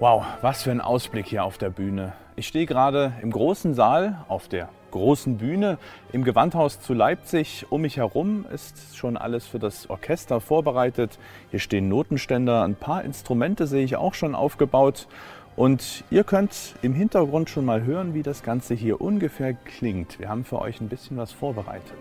Wow, 0.00 0.24
was 0.40 0.62
für 0.62 0.70
ein 0.70 0.80
Ausblick 0.80 1.26
hier 1.26 1.44
auf 1.44 1.58
der 1.58 1.68
Bühne. 1.68 2.14
Ich 2.34 2.48
stehe 2.48 2.64
gerade 2.64 3.12
im 3.20 3.30
großen 3.30 3.74
Saal 3.74 4.24
auf 4.28 4.48
der 4.48 4.70
großen 4.92 5.36
Bühne 5.36 5.76
im 6.10 6.24
Gewandhaus 6.24 6.80
zu 6.80 6.94
Leipzig. 6.94 7.66
Um 7.68 7.82
mich 7.82 7.98
herum 7.98 8.46
ist 8.50 8.96
schon 8.96 9.18
alles 9.18 9.46
für 9.46 9.58
das 9.58 9.90
Orchester 9.90 10.40
vorbereitet. 10.40 11.18
Hier 11.50 11.60
stehen 11.60 11.90
Notenständer, 11.90 12.62
ein 12.62 12.76
paar 12.76 13.04
Instrumente 13.04 13.66
sehe 13.66 13.84
ich 13.84 13.96
auch 13.96 14.14
schon 14.14 14.34
aufgebaut. 14.34 15.06
Und 15.54 16.02
ihr 16.10 16.24
könnt 16.24 16.76
im 16.80 16.94
Hintergrund 16.94 17.50
schon 17.50 17.66
mal 17.66 17.84
hören, 17.84 18.14
wie 18.14 18.22
das 18.22 18.42
Ganze 18.42 18.72
hier 18.72 19.02
ungefähr 19.02 19.52
klingt. 19.52 20.18
Wir 20.18 20.30
haben 20.30 20.46
für 20.46 20.62
euch 20.62 20.80
ein 20.80 20.88
bisschen 20.88 21.18
was 21.18 21.30
vorbereitet. 21.30 21.98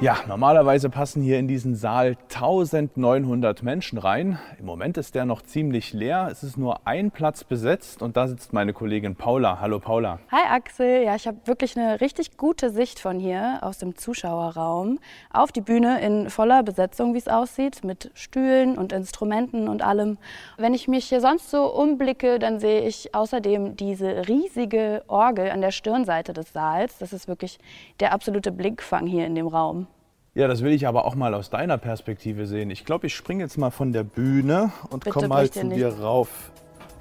Ja, 0.00 0.16
normalerweise 0.26 0.88
passen 0.88 1.20
hier 1.22 1.38
in 1.38 1.46
diesen 1.46 1.74
Saal 1.74 2.16
1900 2.40 3.62
Menschen 3.62 3.98
rein. 3.98 4.38
Im 4.58 4.64
Moment 4.64 4.96
ist 4.96 5.14
der 5.14 5.26
noch 5.26 5.42
ziemlich 5.42 5.92
leer. 5.92 6.28
Es 6.32 6.42
ist 6.42 6.56
nur 6.56 6.86
ein 6.86 7.10
Platz 7.10 7.44
besetzt 7.44 8.00
und 8.00 8.16
da 8.16 8.28
sitzt 8.28 8.54
meine 8.54 8.72
Kollegin 8.72 9.14
Paula. 9.14 9.60
Hallo 9.60 9.78
Paula. 9.78 10.20
Hi 10.32 10.48
Axel. 10.48 11.04
Ja, 11.04 11.16
ich 11.16 11.26
habe 11.26 11.36
wirklich 11.44 11.76
eine 11.76 12.00
richtig 12.00 12.38
gute 12.38 12.70
Sicht 12.70 12.98
von 12.98 13.20
hier 13.20 13.58
aus 13.60 13.76
dem 13.76 13.94
Zuschauerraum 13.94 15.00
auf 15.30 15.52
die 15.52 15.60
Bühne 15.60 16.00
in 16.00 16.30
voller 16.30 16.62
Besetzung, 16.62 17.12
wie 17.12 17.18
es 17.18 17.28
aussieht, 17.28 17.84
mit 17.84 18.10
Stühlen 18.14 18.78
und 18.78 18.94
Instrumenten 18.94 19.68
und 19.68 19.82
allem. 19.82 20.16
Wenn 20.56 20.72
ich 20.72 20.88
mich 20.88 21.10
hier 21.10 21.20
sonst 21.20 21.50
so 21.50 21.70
umblicke, 21.70 22.38
dann 22.38 22.58
sehe 22.58 22.88
ich 22.88 23.14
außerdem 23.14 23.76
diese 23.76 24.28
riesige 24.28 25.04
Orgel 25.08 25.50
an 25.50 25.60
der 25.60 25.72
Stirnseite 25.72 26.32
des 26.32 26.54
Saals. 26.54 26.96
Das 26.96 27.12
ist 27.12 27.28
wirklich 27.28 27.58
der 28.00 28.14
absolute 28.14 28.50
Blickfang 28.50 29.06
hier 29.06 29.26
in 29.26 29.34
dem 29.34 29.46
Raum. 29.46 29.88
Ja, 30.32 30.46
das 30.46 30.62
will 30.62 30.70
ich 30.70 30.86
aber 30.86 31.06
auch 31.06 31.16
mal 31.16 31.34
aus 31.34 31.50
deiner 31.50 31.76
Perspektive 31.76 32.46
sehen. 32.46 32.70
Ich 32.70 32.84
glaube, 32.84 33.08
ich 33.08 33.16
springe 33.16 33.42
jetzt 33.42 33.58
mal 33.58 33.70
von 33.70 33.92
der 33.92 34.04
Bühne 34.04 34.70
und 34.88 35.04
komme 35.04 35.26
mal 35.26 35.50
zu 35.50 35.68
dir 35.68 35.88
rauf. 35.88 36.52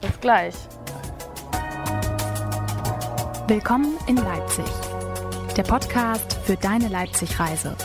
Bis 0.01 0.19
gleich. 0.19 0.55
Willkommen 3.45 3.99
in 4.07 4.15
Leipzig. 4.15 4.65
Der 5.55 5.61
Podcast 5.61 6.39
für 6.43 6.55
deine 6.55 6.87
Leipzig-Reise. 6.87 7.75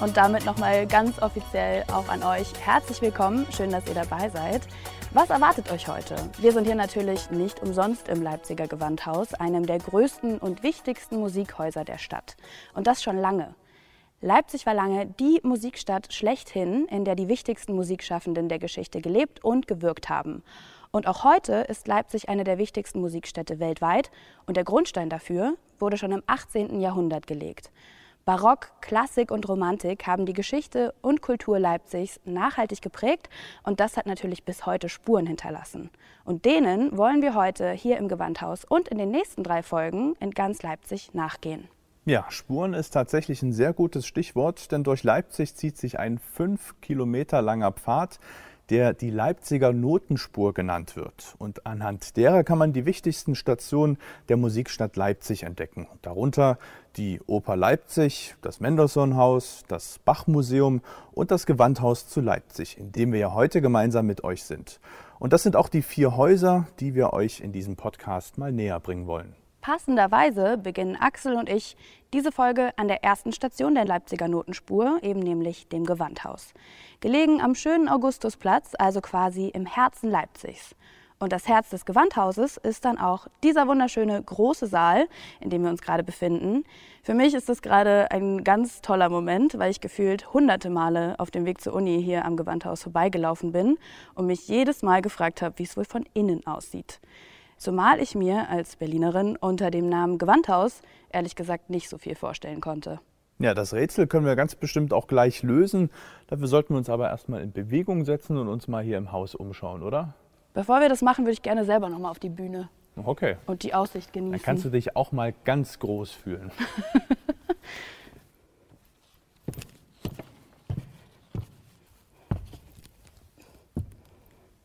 Und 0.00 0.16
damit 0.16 0.44
nochmal 0.44 0.86
ganz 0.86 1.20
offiziell 1.20 1.82
auch 1.92 2.08
an 2.08 2.22
euch 2.22 2.52
herzlich 2.64 3.02
willkommen. 3.02 3.48
Schön, 3.50 3.72
dass 3.72 3.84
ihr 3.88 3.94
dabei 3.94 4.28
seid. 4.28 4.62
Was 5.16 5.30
erwartet 5.30 5.72
euch 5.72 5.88
heute? 5.88 6.14
Wir 6.36 6.52
sind 6.52 6.66
hier 6.66 6.74
natürlich 6.74 7.30
nicht 7.30 7.62
umsonst 7.62 8.06
im 8.10 8.20
Leipziger 8.20 8.68
Gewandhaus, 8.68 9.32
einem 9.32 9.64
der 9.64 9.78
größten 9.78 10.36
und 10.36 10.62
wichtigsten 10.62 11.16
Musikhäuser 11.16 11.86
der 11.86 11.96
Stadt. 11.96 12.36
Und 12.74 12.86
das 12.86 13.02
schon 13.02 13.16
lange. 13.16 13.54
Leipzig 14.20 14.66
war 14.66 14.74
lange 14.74 15.06
die 15.06 15.40
Musikstadt 15.42 16.12
schlechthin, 16.12 16.84
in 16.88 17.06
der 17.06 17.14
die 17.14 17.28
wichtigsten 17.28 17.74
Musikschaffenden 17.74 18.50
der 18.50 18.58
Geschichte 18.58 19.00
gelebt 19.00 19.42
und 19.42 19.66
gewirkt 19.66 20.10
haben. 20.10 20.42
Und 20.90 21.06
auch 21.06 21.24
heute 21.24 21.62
ist 21.62 21.88
Leipzig 21.88 22.28
eine 22.28 22.44
der 22.44 22.58
wichtigsten 22.58 23.00
Musikstädte 23.00 23.58
weltweit 23.58 24.10
und 24.44 24.58
der 24.58 24.64
Grundstein 24.64 25.08
dafür 25.08 25.54
wurde 25.78 25.96
schon 25.96 26.12
im 26.12 26.24
18. 26.26 26.78
Jahrhundert 26.78 27.26
gelegt. 27.26 27.70
Barock, 28.26 28.72
Klassik 28.80 29.30
und 29.30 29.48
Romantik 29.48 30.08
haben 30.08 30.26
die 30.26 30.32
Geschichte 30.32 30.92
und 31.00 31.22
Kultur 31.22 31.60
Leipzigs 31.60 32.18
nachhaltig 32.24 32.82
geprägt 32.82 33.30
und 33.62 33.78
das 33.78 33.96
hat 33.96 34.06
natürlich 34.06 34.42
bis 34.42 34.66
heute 34.66 34.88
Spuren 34.88 35.28
hinterlassen. 35.28 35.90
Und 36.24 36.44
denen 36.44 36.98
wollen 36.98 37.22
wir 37.22 37.36
heute 37.36 37.70
hier 37.70 37.98
im 37.98 38.08
Gewandhaus 38.08 38.64
und 38.64 38.88
in 38.88 38.98
den 38.98 39.12
nächsten 39.12 39.44
drei 39.44 39.62
Folgen 39.62 40.16
in 40.18 40.32
ganz 40.32 40.64
Leipzig 40.64 41.14
nachgehen. 41.14 41.68
Ja, 42.04 42.26
Spuren 42.28 42.74
ist 42.74 42.90
tatsächlich 42.90 43.42
ein 43.42 43.52
sehr 43.52 43.72
gutes 43.72 44.08
Stichwort, 44.08 44.72
denn 44.72 44.82
durch 44.82 45.04
Leipzig 45.04 45.54
zieht 45.54 45.76
sich 45.78 46.00
ein 46.00 46.18
fünf 46.18 46.80
Kilometer 46.80 47.42
langer 47.42 47.70
Pfad, 47.70 48.18
der 48.70 48.94
die 48.94 49.10
Leipziger 49.10 49.72
Notenspur 49.72 50.54
genannt 50.54 50.96
wird. 50.96 51.34
Und 51.38 51.66
anhand 51.66 52.16
derer 52.16 52.44
kann 52.44 52.58
man 52.58 52.72
die 52.72 52.86
wichtigsten 52.86 53.34
Stationen 53.34 53.98
der 54.28 54.36
Musikstadt 54.36 54.96
Leipzig 54.96 55.44
entdecken. 55.44 55.86
Darunter 56.02 56.58
die 56.96 57.20
Oper 57.26 57.56
Leipzig, 57.56 58.34
das 58.42 58.60
Mendelssohn-Haus, 58.60 59.64
das 59.68 59.98
Bach-Museum 60.04 60.80
und 61.12 61.30
das 61.30 61.46
Gewandhaus 61.46 62.08
zu 62.08 62.20
Leipzig, 62.20 62.78
in 62.78 62.92
dem 62.92 63.12
wir 63.12 63.20
ja 63.20 63.34
heute 63.34 63.60
gemeinsam 63.60 64.06
mit 64.06 64.24
euch 64.24 64.44
sind. 64.44 64.80
Und 65.18 65.32
das 65.32 65.42
sind 65.42 65.56
auch 65.56 65.68
die 65.68 65.82
vier 65.82 66.16
Häuser, 66.16 66.66
die 66.80 66.94
wir 66.94 67.12
euch 67.12 67.40
in 67.40 67.52
diesem 67.52 67.76
Podcast 67.76 68.38
mal 68.38 68.52
näher 68.52 68.80
bringen 68.80 69.06
wollen. 69.06 69.34
Passenderweise 69.66 70.58
beginnen 70.58 70.94
Axel 70.94 71.34
und 71.34 71.48
ich 71.48 71.76
diese 72.12 72.30
Folge 72.30 72.70
an 72.76 72.86
der 72.86 73.02
ersten 73.02 73.32
Station 73.32 73.74
der 73.74 73.84
Leipziger 73.84 74.28
Notenspur, 74.28 75.00
eben 75.02 75.18
nämlich 75.18 75.66
dem 75.66 75.84
Gewandhaus. 75.84 76.54
Gelegen 77.00 77.40
am 77.40 77.56
schönen 77.56 77.88
Augustusplatz, 77.88 78.74
also 78.78 79.00
quasi 79.00 79.48
im 79.48 79.66
Herzen 79.66 80.08
Leipzigs. 80.08 80.76
Und 81.18 81.32
das 81.32 81.48
Herz 81.48 81.70
des 81.70 81.84
Gewandhauses 81.84 82.58
ist 82.58 82.84
dann 82.84 82.96
auch 82.96 83.26
dieser 83.42 83.66
wunderschöne 83.66 84.22
große 84.22 84.68
Saal, 84.68 85.08
in 85.40 85.50
dem 85.50 85.64
wir 85.64 85.70
uns 85.70 85.82
gerade 85.82 86.04
befinden. 86.04 86.62
Für 87.02 87.14
mich 87.14 87.34
ist 87.34 87.48
das 87.48 87.60
gerade 87.60 88.08
ein 88.12 88.44
ganz 88.44 88.82
toller 88.82 89.08
Moment, 89.08 89.58
weil 89.58 89.72
ich 89.72 89.80
gefühlt 89.80 90.32
hunderte 90.32 90.70
Male 90.70 91.16
auf 91.18 91.32
dem 91.32 91.44
Weg 91.44 91.60
zur 91.60 91.72
Uni 91.72 92.00
hier 92.00 92.24
am 92.24 92.36
Gewandhaus 92.36 92.84
vorbeigelaufen 92.84 93.50
bin 93.50 93.78
und 94.14 94.28
mich 94.28 94.46
jedes 94.46 94.82
Mal 94.82 95.02
gefragt 95.02 95.42
habe, 95.42 95.58
wie 95.58 95.64
es 95.64 95.76
wohl 95.76 95.86
von 95.86 96.06
innen 96.14 96.46
aussieht. 96.46 97.00
Zumal 97.56 98.00
ich 98.00 98.14
mir 98.14 98.50
als 98.50 98.76
Berlinerin 98.76 99.36
unter 99.36 99.70
dem 99.70 99.88
Namen 99.88 100.18
Gewandhaus 100.18 100.82
ehrlich 101.10 101.34
gesagt 101.36 101.70
nicht 101.70 101.88
so 101.88 101.96
viel 101.96 102.14
vorstellen 102.14 102.60
konnte. 102.60 103.00
Ja, 103.38 103.54
das 103.54 103.72
Rätsel 103.74 104.06
können 104.06 104.26
wir 104.26 104.36
ganz 104.36 104.54
bestimmt 104.54 104.92
auch 104.92 105.06
gleich 105.06 105.42
lösen. 105.42 105.90
Dafür 106.26 106.48
sollten 106.48 106.74
wir 106.74 106.78
uns 106.78 106.90
aber 106.90 107.08
erstmal 107.08 107.42
in 107.42 107.52
Bewegung 107.52 108.04
setzen 108.04 108.36
und 108.36 108.48
uns 108.48 108.68
mal 108.68 108.82
hier 108.82 108.98
im 108.98 109.12
Haus 109.12 109.34
umschauen, 109.34 109.82
oder? 109.82 110.14
Bevor 110.54 110.80
wir 110.80 110.88
das 110.88 111.02
machen, 111.02 111.24
würde 111.24 111.32
ich 111.32 111.42
gerne 111.42 111.64
selber 111.64 111.88
noch 111.88 111.98
mal 111.98 112.10
auf 112.10 112.18
die 112.18 112.30
Bühne. 112.30 112.68
Okay. 112.96 113.36
Und 113.46 113.62
die 113.62 113.74
Aussicht 113.74 114.12
genießen. 114.12 114.32
Dann 114.32 114.42
kannst 114.42 114.64
du 114.64 114.70
dich 114.70 114.96
auch 114.96 115.12
mal 115.12 115.34
ganz 115.44 115.78
groß 115.78 116.12
fühlen. 116.12 116.50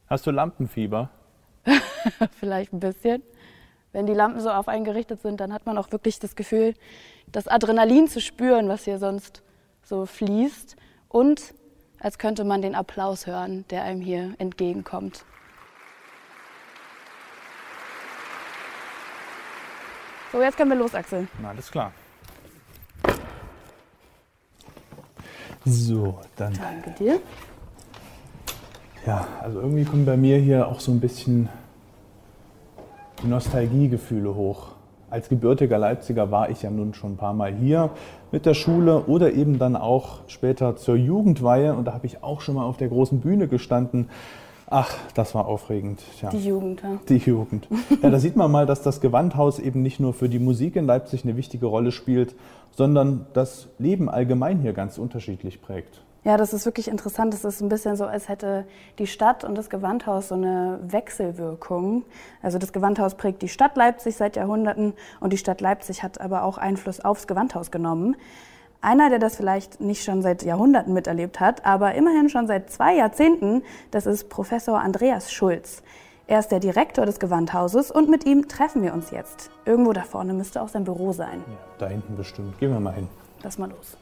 Hast 0.08 0.26
du 0.28 0.32
Lampenfieber? 0.32 1.10
Vielleicht 2.40 2.74
ein 2.74 2.80
bisschen. 2.80 3.24
Wenn 3.92 4.06
die 4.06 4.14
Lampen 4.14 4.40
so 4.40 4.50
auf 4.50 4.68
einen 4.68 4.86
gerichtet 4.86 5.22
sind, 5.22 5.42
dann 5.42 5.52
hat 5.54 5.66
man 5.66 5.78
auch 5.78 5.92
wirklich 5.92 6.20
das 6.20 6.36
Gefühl, 6.36 6.74
das 7.28 7.48
Adrenalin 7.48 8.08
zu 8.08 8.22
spüren, 8.22 8.70
was 8.70 8.86
hier 8.86 9.00
sonst 9.00 9.42
so 9.84 10.06
fließt. 10.06 10.76
Und 11.10 11.54
als 12.00 12.18
könnte 12.18 12.44
man 12.44 12.62
den 12.62 12.74
Applaus 12.74 13.28
hören, 13.28 13.66
der 13.70 13.84
einem 13.84 14.02
hier 14.02 14.34
entgegenkommt. 14.38 15.26
So, 20.32 20.42
jetzt 20.42 20.56
können 20.56 20.72
wir 20.72 20.78
los, 20.78 20.96
Axel. 20.96 21.28
Na, 21.42 21.50
alles 21.50 21.70
klar. 21.70 21.92
So, 25.66 26.20
dann. 26.38 26.54
Danke 26.54 26.92
dir. 26.92 27.20
Ja, 29.06 29.28
also 29.42 29.60
irgendwie 29.60 29.84
kommen 29.84 30.06
bei 30.06 30.16
mir 30.16 30.38
hier 30.38 30.68
auch 30.68 30.80
so 30.80 30.92
ein 30.92 31.00
bisschen 31.00 31.50
Nostalgiegefühle 33.24 34.36
hoch. 34.36 34.68
Als 35.10 35.30
gebürtiger 35.30 35.78
Leipziger 35.78 36.32
war 36.32 36.50
ich 36.50 36.62
ja 36.62 36.72
nun 36.72 36.94
schon 36.94 37.14
ein 37.14 37.18
paar 37.18 37.34
Mal 37.34 37.54
hier 37.54 37.90
mit 38.32 38.46
der 38.46 38.54
Schule 38.54 39.02
oder 39.08 39.34
eben 39.34 39.60
dann 39.60 39.76
auch 39.76 40.20
später 40.28 40.78
zur 40.78 40.96
Jugendweihe 40.96 41.76
und 41.76 41.86
da 41.86 41.94
habe 41.94 42.08
ich 42.08 42.24
auch 42.24 42.42
schon 42.42 42.56
mal 42.56 42.64
auf 42.64 42.78
der 42.78 42.88
großen 42.88 43.20
Bühne 43.20 43.48
gestanden. 43.48 44.10
Ach, 44.70 44.96
das 45.16 45.36
war 45.36 45.48
aufregend. 45.48 46.02
Ja. 46.22 46.30
Die 46.30 46.48
Jugend, 46.48 46.82
ja. 46.82 46.98
Die 47.10 47.18
Jugend. 47.18 47.68
Ja, 48.02 48.10
da 48.10 48.20
sieht 48.20 48.38
man 48.38 48.50
mal, 48.50 48.66
dass 48.66 48.82
das 48.82 49.02
Gewandhaus 49.02 49.60
eben 49.60 49.82
nicht 49.82 50.00
nur 50.00 50.14
für 50.14 50.30
die 50.30 50.40
Musik 50.40 50.78
in 50.78 50.86
Leipzig 50.86 51.26
eine 51.26 51.36
wichtige 51.36 51.66
Rolle 51.66 51.92
spielt, 51.92 52.34
sondern 52.72 53.26
das 53.34 53.68
Leben 53.80 54.10
allgemein 54.10 54.60
hier 54.60 54.72
ganz 54.72 54.98
unterschiedlich 54.98 55.62
prägt. 55.62 56.02
Ja, 56.24 56.38
das 56.38 56.54
ist 56.54 56.66
wirklich 56.66 56.88
interessant. 56.88 57.34
Es 57.34 57.44
ist 57.44 57.62
ein 57.62 57.70
bisschen 57.70 57.96
so, 57.96 58.06
als 58.06 58.30
hätte 58.30 58.66
die 59.00 59.08
Stadt 59.08 59.44
und 59.44 59.58
das 59.58 59.72
Gewandhaus 59.72 60.28
so 60.28 60.36
eine 60.36 60.80
Wechselwirkung. 60.84 62.04
Also 62.44 62.60
das 62.60 62.74
Gewandhaus 62.74 63.16
prägt 63.16 63.42
die 63.42 63.48
Stadt 63.48 63.76
Leipzig 63.76 64.18
seit 64.18 64.36
Jahrhunderten 64.36 64.94
und 65.20 65.34
die 65.34 65.38
Stadt 65.38 65.62
Leipzig 65.62 66.04
hat 66.04 66.22
aber 66.22 66.44
auch 66.44 66.60
Einfluss 66.60 67.00
aufs 67.00 67.26
Gewandhaus 67.26 67.72
genommen. 67.72 68.16
Einer, 68.82 69.10
der 69.10 69.18
das 69.18 69.36
vielleicht 69.36 69.82
nicht 69.82 70.04
schon 70.04 70.22
seit 70.22 70.44
Jahrhunderten 70.44 70.94
miterlebt 70.94 71.40
hat, 71.40 71.66
aber 71.66 71.96
immerhin 71.96 72.30
schon 72.30 72.46
seit 72.46 72.70
zwei 72.70 72.96
Jahrzehnten, 72.96 73.64
das 73.90 74.06
ist 74.06 74.30
Professor 74.30 74.80
Andreas 74.80 75.32
Schulz. 75.32 75.82
Er 76.28 76.40
ist 76.40 76.50
der 76.50 76.60
Direktor 76.60 77.06
des 77.08 77.20
Gewandhauses 77.20 77.90
und 77.90 78.10
mit 78.10 78.26
ihm 78.26 78.48
treffen 78.48 78.84
wir 78.84 78.94
uns 78.94 79.10
jetzt. 79.10 79.50
Irgendwo 79.66 79.92
da 79.92 80.04
vorne 80.04 80.34
müsste 80.34 80.62
auch 80.62 80.70
sein 80.70 80.84
Büro 80.84 81.14
sein. 81.14 81.44
Ja, 81.48 81.58
da 81.80 81.88
hinten 81.88 82.16
bestimmt. 82.16 82.60
Gehen 82.60 82.72
wir 82.72 82.80
mal 82.80 82.94
hin. 82.94 83.08
Lass 83.44 83.58
mal 83.58 83.70
los. 83.70 83.98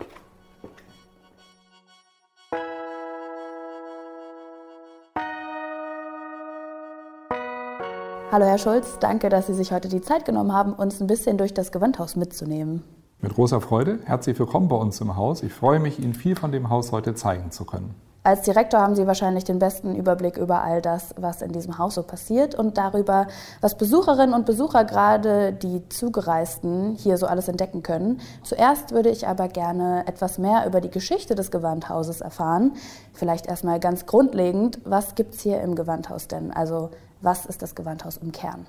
Hallo 8.31 8.45
Herr 8.45 8.59
Schulz, 8.59 8.99
danke, 8.99 9.29
dass 9.29 9.47
Sie 9.47 9.55
sich 9.55 9.71
heute 9.71 9.89
die 9.89 10.01
Zeit 10.01 10.23
genommen 10.23 10.53
haben, 10.53 10.73
uns 10.73 11.01
ein 11.01 11.07
bisschen 11.07 11.39
durch 11.39 11.51
das 11.51 11.71
Gewandhaus 11.71 12.15
mitzunehmen. 12.15 12.83
Mit 13.21 13.33
großer 13.33 13.59
Freude. 13.59 13.97
Herzlich 14.05 14.37
willkommen 14.37 14.67
bei 14.67 14.75
uns 14.75 15.01
im 15.01 15.15
Haus. 15.15 15.41
Ich 15.41 15.51
freue 15.51 15.79
mich, 15.79 15.97
Ihnen 15.97 16.13
viel 16.13 16.35
von 16.35 16.51
dem 16.51 16.69
Haus 16.69 16.91
heute 16.91 17.15
zeigen 17.15 17.49
zu 17.49 17.65
können. 17.65 17.95
Als 18.21 18.43
Direktor 18.43 18.81
haben 18.81 18.95
Sie 18.95 19.07
wahrscheinlich 19.07 19.45
den 19.45 19.57
besten 19.57 19.95
Überblick 19.95 20.37
über 20.37 20.61
all 20.61 20.79
das, 20.79 21.15
was 21.17 21.41
in 21.41 21.53
diesem 21.53 21.79
Haus 21.79 21.95
so 21.95 22.03
passiert 22.03 22.53
und 22.53 22.77
darüber, 22.77 23.25
was 23.61 23.79
Besucherinnen 23.79 24.35
und 24.35 24.45
Besucher, 24.45 24.83
gerade 24.83 25.51
die 25.51 25.89
Zugereisten, 25.89 26.93
hier 26.93 27.17
so 27.17 27.25
alles 27.25 27.47
entdecken 27.47 27.81
können. 27.81 28.19
Zuerst 28.43 28.91
würde 28.91 29.09
ich 29.09 29.27
aber 29.27 29.47
gerne 29.47 30.03
etwas 30.05 30.37
mehr 30.37 30.67
über 30.67 30.81
die 30.81 30.91
Geschichte 30.91 31.33
des 31.33 31.49
Gewandhauses 31.49 32.21
erfahren. 32.21 32.73
Vielleicht 33.11 33.47
erstmal 33.47 33.79
ganz 33.79 34.05
grundlegend, 34.05 34.81
was 34.83 35.15
gibt 35.15 35.33
es 35.33 35.41
hier 35.41 35.61
im 35.61 35.73
Gewandhaus 35.73 36.27
denn? 36.27 36.51
Also 36.51 36.91
was 37.21 37.45
ist 37.45 37.61
das 37.61 37.75
Gewandhaus 37.75 38.17
im 38.17 38.31
Kern? 38.31 38.65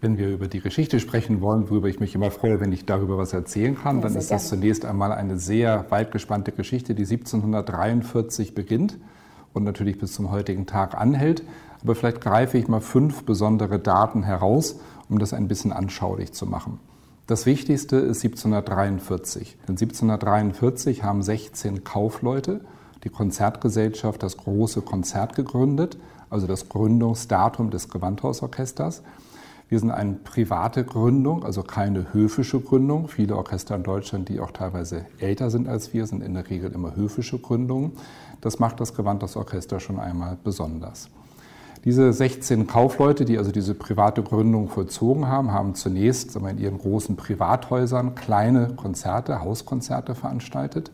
Wenn 0.00 0.18
wir 0.18 0.30
über 0.30 0.48
die 0.48 0.60
Geschichte 0.60 0.98
sprechen 0.98 1.40
wollen, 1.40 1.70
worüber 1.70 1.88
ich 1.88 2.00
mich 2.00 2.14
immer 2.14 2.32
freue, 2.32 2.58
wenn 2.58 2.72
ich 2.72 2.86
darüber 2.86 3.18
was 3.18 3.32
erzählen 3.32 3.76
kann, 3.76 3.96
ja, 3.96 4.02
dann 4.02 4.16
ist 4.16 4.32
das 4.32 4.48
zunächst 4.48 4.84
einmal 4.84 5.12
eine 5.12 5.38
sehr 5.38 5.86
weit 5.90 6.10
gespannte 6.10 6.50
Geschichte, 6.50 6.94
die 6.94 7.04
1743 7.04 8.54
beginnt 8.54 8.98
und 9.52 9.62
natürlich 9.62 9.98
bis 9.98 10.12
zum 10.12 10.30
heutigen 10.32 10.66
Tag 10.66 10.94
anhält. 10.96 11.44
Aber 11.82 11.94
vielleicht 11.94 12.20
greife 12.20 12.58
ich 12.58 12.66
mal 12.66 12.80
fünf 12.80 13.24
besondere 13.24 13.78
Daten 13.78 14.24
heraus, 14.24 14.80
um 15.08 15.18
das 15.18 15.32
ein 15.32 15.46
bisschen 15.46 15.72
anschaulich 15.72 16.32
zu 16.32 16.46
machen. 16.46 16.80
Das 17.28 17.46
Wichtigste 17.46 17.96
ist 17.96 18.24
1743. 18.24 19.56
Denn 19.68 19.76
1743 19.76 21.04
haben 21.04 21.22
16 21.22 21.84
Kaufleute 21.84 22.60
die 23.04 23.08
Konzertgesellschaft 23.08 24.22
das 24.22 24.36
große 24.36 24.82
Konzert 24.82 25.34
gegründet, 25.34 25.98
also 26.30 26.46
das 26.46 26.68
Gründungsdatum 26.68 27.70
des 27.70 27.88
Gewandhausorchesters. 27.88 29.02
Wir 29.68 29.78
sind 29.78 29.90
eine 29.90 30.12
private 30.12 30.84
Gründung, 30.84 31.44
also 31.44 31.62
keine 31.62 32.12
höfische 32.12 32.60
Gründung. 32.60 33.08
Viele 33.08 33.36
Orchester 33.36 33.74
in 33.74 33.82
Deutschland, 33.82 34.28
die 34.28 34.38
auch 34.38 34.50
teilweise 34.50 35.06
älter 35.18 35.50
sind 35.50 35.66
als 35.66 35.94
wir, 35.94 36.06
sind 36.06 36.22
in 36.22 36.34
der 36.34 36.50
Regel 36.50 36.72
immer 36.72 36.94
höfische 36.94 37.38
Gründungen. 37.38 37.92
Das 38.42 38.58
macht 38.58 38.80
das 38.80 38.94
Gewandhausorchester 38.94 39.80
schon 39.80 39.98
einmal 39.98 40.36
besonders. 40.44 41.08
Diese 41.84 42.12
16 42.12 42.66
Kaufleute, 42.66 43.24
die 43.24 43.38
also 43.38 43.50
diese 43.50 43.74
private 43.74 44.22
Gründung 44.22 44.68
vollzogen 44.68 45.26
haben, 45.26 45.52
haben 45.52 45.74
zunächst 45.74 46.36
in 46.36 46.58
ihren 46.58 46.78
großen 46.78 47.16
Privathäusern 47.16 48.14
kleine 48.14 48.74
Konzerte, 48.76 49.40
Hauskonzerte 49.40 50.14
veranstaltet, 50.14 50.92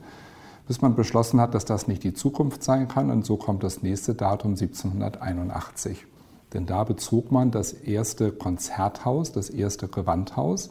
bis 0.68 0.82
man 0.82 0.94
beschlossen 0.94 1.40
hat, 1.40 1.54
dass 1.54 1.64
das 1.64 1.88
nicht 1.88 2.04
die 2.04 2.12
Zukunft 2.12 2.62
sein 2.62 2.86
kann. 2.86 3.10
Und 3.10 3.24
so 3.24 3.36
kommt 3.36 3.64
das 3.64 3.82
nächste 3.82 4.14
Datum 4.14 4.52
1781. 4.52 6.06
Denn 6.52 6.66
da 6.66 6.84
bezog 6.84 7.32
man 7.32 7.50
das 7.50 7.72
erste 7.72 8.30
Konzerthaus, 8.30 9.32
das 9.32 9.50
erste 9.50 9.88
Gewandhaus. 9.88 10.70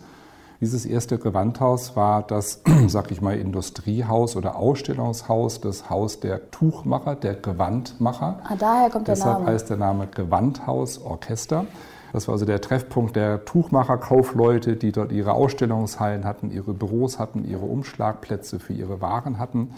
Dieses 0.62 0.86
erste 0.86 1.18
Gewandhaus 1.20 1.96
war 1.96 2.22
das, 2.24 2.62
sag 2.88 3.12
ich 3.12 3.22
mal, 3.22 3.38
Industriehaus 3.38 4.36
oder 4.36 4.56
Ausstellungshaus, 4.56 5.62
das 5.62 5.90
Haus 5.90 6.20
der 6.20 6.52
Tuchmacher, 6.52 7.16
der 7.16 7.36
Gewandmacher. 7.36 8.40
Ah, 8.44 8.56
daher 8.56 8.90
kommt 8.90 9.08
der 9.08 9.16
Deshalb 9.16 9.40
Name. 9.40 9.52
heißt 9.52 9.70
der 9.70 9.78
Name 9.78 10.08
Gewandhaus 10.08 11.00
Orchester. 11.04 11.66
Das 12.14 12.28
war 12.28 12.34
also 12.34 12.46
der 12.46 12.62
Treffpunkt 12.62 13.16
der 13.16 13.46
Tuchmacherkaufleute, 13.46 14.76
die 14.76 14.92
dort 14.92 15.12
ihre 15.12 15.34
Ausstellungshallen 15.34 16.24
hatten, 16.24 16.52
ihre 16.52 16.74
Büros 16.74 17.20
hatten, 17.20 17.46
ihre 17.46 17.66
Umschlagplätze 17.66 18.60
für 18.60 18.74
ihre 18.74 19.02
Waren 19.02 19.40
hatten. 19.40 19.72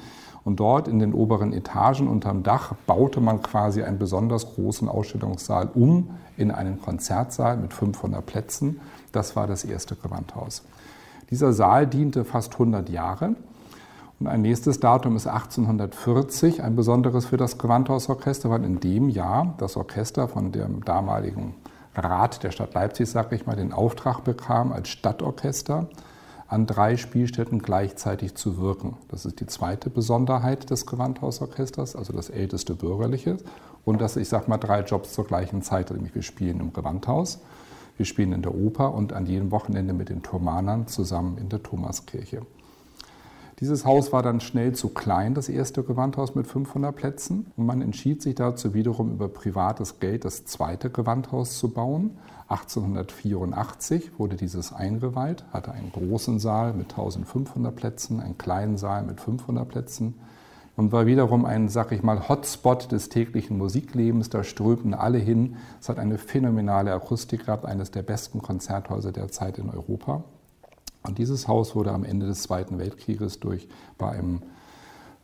Und 0.43 0.59
dort 0.59 0.87
in 0.87 0.99
den 0.99 1.13
oberen 1.13 1.53
Etagen 1.53 2.07
unterm 2.07 2.43
Dach 2.43 2.73
baute 2.87 3.19
man 3.19 3.41
quasi 3.41 3.83
einen 3.83 3.99
besonders 3.99 4.53
großen 4.53 4.87
Ausstellungssaal 4.87 5.69
um 5.73 6.11
in 6.37 6.51
einen 6.51 6.81
Konzertsaal 6.81 7.57
mit 7.57 7.73
500 7.73 8.25
Plätzen. 8.25 8.79
Das 9.11 9.35
war 9.35 9.47
das 9.47 9.65
erste 9.65 9.95
Gewandhaus. 9.95 10.63
Dieser 11.29 11.53
Saal 11.53 11.87
diente 11.87 12.25
fast 12.25 12.53
100 12.53 12.89
Jahre. 12.89 13.35
Und 14.19 14.27
ein 14.27 14.41
nächstes 14.41 14.79
Datum 14.79 15.15
ist 15.15 15.27
1840, 15.27 16.61
ein 16.63 16.75
besonderes 16.75 17.27
für 17.27 17.37
das 17.37 17.57
Gewandhausorchester, 17.57 18.49
weil 18.49 18.65
in 18.65 18.79
dem 18.79 19.09
Jahr 19.09 19.53
das 19.57 19.77
Orchester 19.77 20.27
von 20.27 20.51
dem 20.51 20.83
damaligen 20.83 21.53
Rat 21.95 22.43
der 22.43 22.51
Stadt 22.51 22.73
Leipzig, 22.73 23.09
sage 23.09 23.35
ich 23.35 23.45
mal, 23.45 23.55
den 23.55 23.73
Auftrag 23.73 24.23
bekam, 24.23 24.71
als 24.71 24.89
Stadtorchester 24.89 25.87
an 26.47 26.65
drei 26.65 26.97
Spielstätten 26.97 27.59
gleichzeitig 27.59 28.33
zu 28.35 28.57
wirken. 28.57 28.97
Das 29.09 29.25
ist 29.25 29.39
die 29.39 29.45
zweite 29.45 29.91
Besonderheit 29.91 30.69
des 30.71 30.87
Gewandhausorchesters, 30.87 31.95
also 31.95 32.11
das 32.11 32.29
älteste 32.29 32.73
bürgerliche. 32.73 33.37
Und 33.85 34.01
dass 34.01 34.15
ich 34.17 34.27
sage 34.27 34.49
mal 34.49 34.57
drei 34.57 34.81
Jobs 34.81 35.13
zur 35.13 35.25
gleichen 35.25 35.61
Zeit, 35.61 35.91
nämlich 35.91 36.15
wir 36.15 36.23
spielen 36.23 36.59
im 36.59 36.73
Gewandhaus, 36.73 37.39
wir 37.97 38.05
spielen 38.05 38.33
in 38.33 38.41
der 38.41 38.55
Oper 38.55 38.93
und 38.93 39.13
an 39.13 39.27
jedem 39.27 39.51
Wochenende 39.51 39.93
mit 39.93 40.09
den 40.09 40.23
Turmanern 40.23 40.87
zusammen 40.87 41.37
in 41.37 41.49
der 41.49 41.61
Thomaskirche. 41.61 42.41
Dieses 43.59 43.85
Haus 43.85 44.13
war 44.13 44.23
dann 44.23 44.39
schnell 44.39 44.73
zu 44.73 44.87
klein, 44.89 45.33
das 45.33 45.49
erste 45.49 45.83
Gewandhaus 45.83 46.33
mit 46.33 46.47
500 46.47 46.95
Plätzen. 46.95 47.51
Und 47.57 47.65
man 47.65 47.81
entschied 47.81 48.21
sich 48.21 48.35
dazu 48.35 48.73
wiederum 48.73 49.11
über 49.11 49.27
privates 49.27 49.99
Geld 49.99 50.23
das 50.23 50.45
zweite 50.45 50.89
Gewandhaus 50.89 51.57
zu 51.59 51.69
bauen. 51.69 52.17
1884 52.47 54.17
wurde 54.17 54.37
dieses 54.37 54.71
eingeweiht, 54.71 55.43
hatte 55.51 55.73
einen 55.73 55.91
großen 55.91 56.39
Saal 56.39 56.73
mit 56.73 56.91
1500 56.91 57.75
Plätzen, 57.75 58.21
einen 58.21 58.37
kleinen 58.37 58.77
Saal 58.77 59.03
mit 59.03 59.19
500 59.19 59.67
Plätzen 59.67 60.15
und 60.77 60.93
war 60.93 61.05
wiederum 61.05 61.43
ein, 61.43 61.67
sag 61.67 61.91
ich 61.91 62.01
mal, 62.01 62.29
Hotspot 62.29 62.93
des 62.93 63.09
täglichen 63.09 63.57
Musiklebens. 63.57 64.29
Da 64.29 64.45
strömten 64.45 64.93
alle 64.93 65.17
hin. 65.17 65.57
Es 65.81 65.89
hat 65.89 65.99
eine 65.99 66.17
phänomenale 66.17 66.93
Akustik 66.93 67.45
gehabt, 67.45 67.65
eines 67.65 67.91
der 67.91 68.03
besten 68.03 68.41
Konzerthäuser 68.41 69.11
der 69.11 69.27
Zeit 69.27 69.57
in 69.57 69.69
Europa. 69.69 70.23
Und 71.03 71.17
dieses 71.17 71.47
Haus 71.47 71.75
wurde 71.75 71.91
am 71.91 72.03
Ende 72.03 72.27
des 72.27 72.43
Zweiten 72.43 72.77
Weltkrieges 72.77 73.39
durch, 73.39 73.67
bei, 73.97 74.11
einem, 74.11 74.41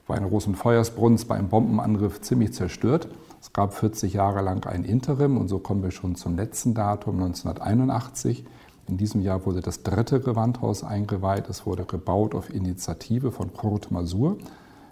bei 0.07 0.15
einer 0.15 0.29
großen 0.29 0.55
Feuersbrunst, 0.55 1.27
bei 1.27 1.35
einem 1.35 1.49
Bombenangriff 1.49 2.21
ziemlich 2.21 2.53
zerstört. 2.53 3.09
Es 3.41 3.53
gab 3.53 3.73
40 3.73 4.13
Jahre 4.13 4.41
lang 4.41 4.65
ein 4.65 4.83
Interim 4.83 5.37
und 5.37 5.49
so 5.49 5.59
kommen 5.59 5.83
wir 5.83 5.91
schon 5.91 6.15
zum 6.15 6.35
letzten 6.35 6.73
Datum 6.73 7.15
1981. 7.15 8.45
In 8.87 8.97
diesem 8.97 9.21
Jahr 9.21 9.45
wurde 9.45 9.61
das 9.61 9.83
dritte 9.83 10.19
Gewandhaus 10.19 10.83
eingeweiht. 10.83 11.49
Es 11.49 11.65
wurde 11.65 11.85
gebaut 11.85 12.35
auf 12.35 12.53
Initiative 12.53 13.31
von 13.31 13.53
Kurt 13.53 13.91
Masur, 13.91 14.37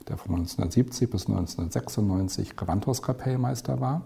der 0.07 0.17
von 0.17 0.35
1970 0.35 1.09
bis 1.09 1.27
1996 1.27 2.55
Gewandhauskapellmeister 2.55 3.79
war. 3.79 4.01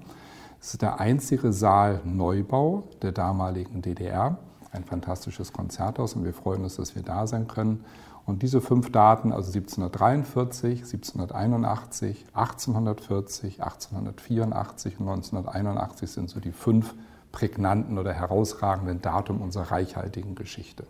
Es 0.62 0.74
ist 0.74 0.82
der 0.82 1.00
einzige 1.00 1.54
Saalneubau 1.54 2.84
der 3.02 3.12
damaligen 3.12 3.82
DDR 3.82 4.38
ein 4.72 4.84
fantastisches 4.84 5.54
Konzerthaus 5.54 6.14
und 6.14 6.24
wir 6.26 6.34
freuen 6.34 6.64
uns, 6.64 6.76
dass 6.76 6.96
wir 6.96 7.04
da 7.04 7.28
sein 7.28 7.48
können. 7.48 7.84
Und 8.26 8.44
diese 8.44 8.60
fünf 8.60 8.92
Daten, 8.92 9.32
also 9.32 9.48
1743, 9.54 10.80
1781, 10.80 12.26
1840, 12.34 13.64
1884 13.64 15.00
und 15.00 15.08
1981, 15.08 16.12
sind 16.12 16.30
so 16.30 16.42
die 16.42 16.52
fünf 16.52 16.94
prägnanten 17.32 17.98
oder 17.98 18.14
herausragenden 18.14 19.02
Datum 19.02 19.42
unserer 19.42 19.72
reichhaltigen 19.72 20.36
Geschichte. 20.36 20.86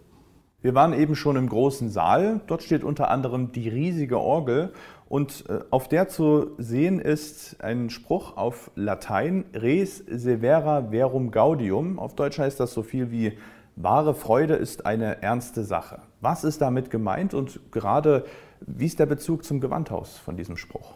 Wir 0.62 0.74
waren 0.74 0.94
eben 0.94 1.16
schon 1.16 1.36
im 1.36 1.48
großen 1.48 1.92
Saal. 1.92 2.42
Dort 2.48 2.64
steht 2.64 2.84
unter 2.84 3.12
anderem 3.12 3.52
die 3.52 3.70
riesige 3.70 4.20
Orgel 4.20 4.74
und 5.08 5.46
äh, 5.48 5.60
auf 5.70 5.88
der 5.88 6.10
zu 6.10 6.52
sehen 6.58 7.00
ist 7.00 7.62
ein 7.62 7.90
Spruch 7.90 8.36
auf 8.36 8.72
Latein, 8.76 9.46
Res 9.54 9.98
severa 9.98 10.90
verum 10.90 11.32
gaudium. 11.32 12.00
Auf 12.00 12.16
Deutsch 12.16 12.40
heißt 12.40 12.60
das 12.60 12.74
so 12.74 12.84
viel 12.84 13.12
wie 13.12 13.38
Wahre 13.80 14.16
Freude 14.16 14.56
ist 14.56 14.88
eine 14.88 15.22
ernste 15.22 15.64
Sache. 15.64 16.00
Was 16.20 16.44
ist 16.44 16.62
damit 16.62 16.90
gemeint 16.90 17.36
und 17.36 17.60
gerade 17.72 18.26
wie 18.62 18.88
ist 18.88 18.98
der 18.98 19.06
Bezug 19.06 19.46
zum 19.46 19.62
Gewandhaus 19.62 20.18
von 20.18 20.36
diesem 20.36 20.58
Spruch? 20.58 20.96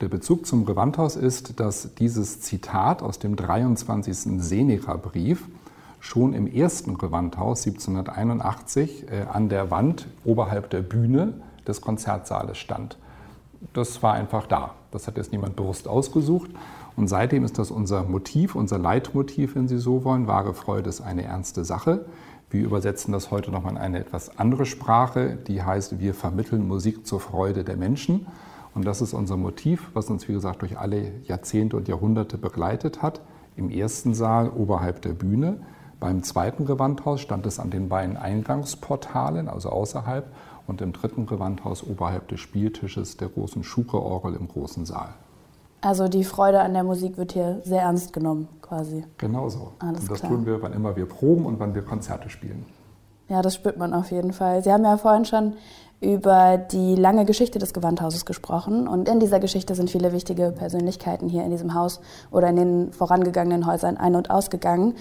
Der 0.00 0.08
Bezug 0.08 0.46
zum 0.46 0.64
Gewandhaus 0.64 1.14
ist, 1.14 1.60
dass 1.60 1.94
dieses 1.94 2.40
Zitat 2.40 3.02
aus 3.02 3.18
dem 3.18 3.36
23. 3.36 4.40
Seneca-Brief 4.42 5.46
schon 5.98 6.32
im 6.32 6.46
ersten 6.46 6.96
Gewandhaus 6.96 7.66
1781 7.66 9.10
äh, 9.10 9.26
an 9.30 9.50
der 9.50 9.70
Wand 9.70 10.06
oberhalb 10.24 10.70
der 10.70 10.80
Bühne 10.80 11.34
des 11.68 11.82
Konzertsaales 11.82 12.56
stand. 12.56 12.96
Das 13.74 14.02
war 14.02 14.14
einfach 14.14 14.46
da. 14.46 14.74
Das 14.90 15.06
hat 15.06 15.18
jetzt 15.18 15.32
niemand 15.32 15.54
bewusst 15.54 15.86
ausgesucht. 15.86 16.50
Und 16.96 17.08
seitdem 17.08 17.44
ist 17.44 17.58
das 17.58 17.70
unser 17.70 18.02
Motiv, 18.04 18.54
unser 18.54 18.78
Leitmotiv, 18.78 19.54
wenn 19.54 19.68
Sie 19.68 19.78
so 19.78 20.04
wollen. 20.04 20.26
Wahre 20.26 20.54
Freude 20.54 20.88
ist 20.88 21.00
eine 21.00 21.24
ernste 21.24 21.64
Sache. 21.64 22.04
Wir 22.50 22.64
übersetzen 22.64 23.12
das 23.12 23.30
heute 23.30 23.52
nochmal 23.52 23.72
in 23.72 23.78
eine 23.78 24.00
etwas 24.00 24.38
andere 24.38 24.66
Sprache, 24.66 25.38
die 25.46 25.62
heißt, 25.62 26.00
wir 26.00 26.14
vermitteln 26.14 26.66
Musik 26.66 27.06
zur 27.06 27.20
Freude 27.20 27.62
der 27.62 27.76
Menschen. 27.76 28.26
Und 28.74 28.84
das 28.86 29.00
ist 29.00 29.14
unser 29.14 29.36
Motiv, 29.36 29.90
was 29.94 30.10
uns, 30.10 30.28
wie 30.28 30.32
gesagt, 30.32 30.62
durch 30.62 30.78
alle 30.78 31.12
Jahrzehnte 31.24 31.76
und 31.76 31.86
Jahrhunderte 31.86 32.38
begleitet 32.38 33.02
hat. 33.02 33.20
Im 33.56 33.70
ersten 33.70 34.14
Saal 34.14 34.50
oberhalb 34.50 35.00
der 35.02 35.12
Bühne. 35.12 35.58
Beim 36.00 36.22
zweiten 36.22 36.66
Gewandhaus 36.66 37.20
stand 37.20 37.46
es 37.46 37.60
an 37.60 37.70
den 37.70 37.88
beiden 37.88 38.16
Eingangsportalen, 38.16 39.48
also 39.48 39.70
außerhalb. 39.70 40.26
Und 40.66 40.80
im 40.80 40.92
dritten 40.92 41.26
Gewandhaus 41.26 41.84
oberhalb 41.84 42.28
des 42.28 42.40
Spieltisches 42.40 43.16
der 43.16 43.28
großen 43.28 43.62
Schuke-Orgel 43.62 44.34
im 44.34 44.48
großen 44.48 44.86
Saal. 44.86 45.14
Also 45.80 46.08
die 46.08 46.24
Freude 46.24 46.60
an 46.60 46.74
der 46.74 46.84
Musik 46.84 47.16
wird 47.16 47.32
hier 47.32 47.60
sehr 47.64 47.82
ernst 47.82 48.12
genommen, 48.12 48.48
quasi. 48.60 49.04
Genau 49.18 49.48
so. 49.48 49.72
Alles 49.78 50.02
und 50.02 50.10
das 50.10 50.18
klar. 50.20 50.32
tun 50.32 50.46
wir, 50.46 50.60
wann 50.62 50.72
immer 50.72 50.94
wir 50.96 51.06
proben 51.06 51.46
und 51.46 51.58
wann 51.58 51.74
wir 51.74 51.82
Konzerte 51.82 52.28
spielen. 52.28 52.66
Ja, 53.28 53.42
das 53.42 53.54
spürt 53.54 53.78
man 53.78 53.94
auf 53.94 54.10
jeden 54.10 54.32
Fall. 54.32 54.62
Sie 54.62 54.72
haben 54.72 54.84
ja 54.84 54.96
vorhin 54.96 55.24
schon 55.24 55.54
über 56.00 56.58
die 56.58 56.96
lange 56.96 57.24
Geschichte 57.24 57.58
des 57.58 57.72
Gewandhauses 57.72 58.24
gesprochen. 58.24 58.88
Und 58.88 59.08
in 59.08 59.20
dieser 59.20 59.38
Geschichte 59.38 59.74
sind 59.74 59.90
viele 59.90 60.12
wichtige 60.12 60.50
Persönlichkeiten 60.50 61.28
hier 61.28 61.44
in 61.44 61.50
diesem 61.50 61.74
Haus 61.74 62.00
oder 62.30 62.48
in 62.48 62.56
den 62.56 62.92
vorangegangenen 62.92 63.66
Häusern 63.66 63.96
ein- 63.96 64.16
und 64.16 64.30
ausgegangen. 64.30 64.94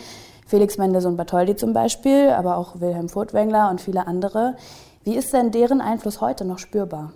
Felix 0.45 0.77
Mendelssohn 0.77 1.15
Bartholdy 1.15 1.55
zum 1.55 1.73
Beispiel, 1.73 2.29
aber 2.29 2.57
auch 2.57 2.79
Wilhelm 2.79 3.07
Furtwängler 3.07 3.69
und 3.69 3.81
viele 3.81 4.07
andere. 4.07 4.55
Wie 5.03 5.15
ist 5.15 5.31
denn 5.33 5.51
deren 5.51 5.79
Einfluss 5.79 6.21
heute 6.21 6.43
noch 6.43 6.59
spürbar? 6.59 7.13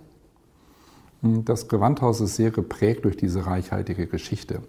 Das 1.26 1.68
Gewandhaus 1.68 2.20
ist 2.20 2.36
sehr 2.36 2.50
geprägt 2.50 3.06
durch 3.06 3.16
diese 3.16 3.46
reichhaltige 3.46 4.06
Geschichte. 4.06 4.60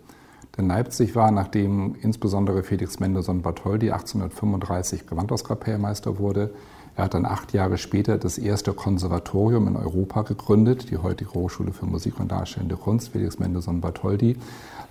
Denn 0.57 0.69
Leipzig 0.69 1.13
war, 1.13 1.29
nachdem 1.29 1.95
insbesondere 1.95 2.63
Felix 2.63 3.01
Mendelssohn 3.01 3.41
Bartholdy 3.41 3.91
1835 3.91 5.05
Gewandhauskapellmeister 5.05 6.17
wurde, 6.17 6.53
er 6.95 7.03
hat 7.03 7.13
dann 7.13 7.25
acht 7.25 7.51
Jahre 7.51 7.77
später 7.77 8.17
das 8.17 8.37
erste 8.37 8.71
Konservatorium 8.71 9.67
in 9.67 9.75
Europa 9.75 10.21
gegründet, 10.21 10.89
die 10.91 10.97
heutige 10.97 11.33
Hochschule 11.33 11.73
für 11.73 11.87
Musik 11.87 12.21
und 12.21 12.31
Darstellende 12.31 12.77
Kunst, 12.77 13.09
Felix 13.09 13.37
Mendelssohn 13.37 13.81
Bartholdy. 13.81 14.37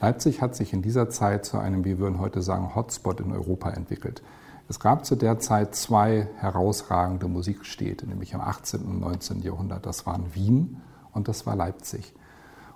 Leipzig 0.03 0.43
hat 0.43 0.55
sich 0.55 0.75
in 0.75 0.83
dieser 0.83 1.09
Zeit 1.09 1.47
zu 1.47 1.57
einem, 1.57 1.83
wie 1.87 1.93
wir 1.93 2.01
würden 2.01 2.21
heute 2.21 2.43
sagen, 2.43 2.75
Hotspot 2.75 3.21
in 3.21 3.33
Europa 3.33 3.71
entwickelt. 3.71 4.23
Es 4.69 4.81
gab 4.81 5.07
zu 5.07 5.17
der 5.17 5.39
Zeit 5.39 5.75
zwei 5.75 6.29
herausragende 6.37 7.27
Musikstädte, 7.27 8.07
nämlich 8.07 8.35
im 8.35 8.43
18. 8.43 8.83
und 8.83 9.01
19. 9.01 9.41
Jahrhundert. 9.41 9.87
Das 9.87 10.05
waren 10.05 10.27
Wien 10.35 10.83
und 11.15 11.29
das 11.29 11.47
war 11.47 11.57
Leipzig. 11.57 12.13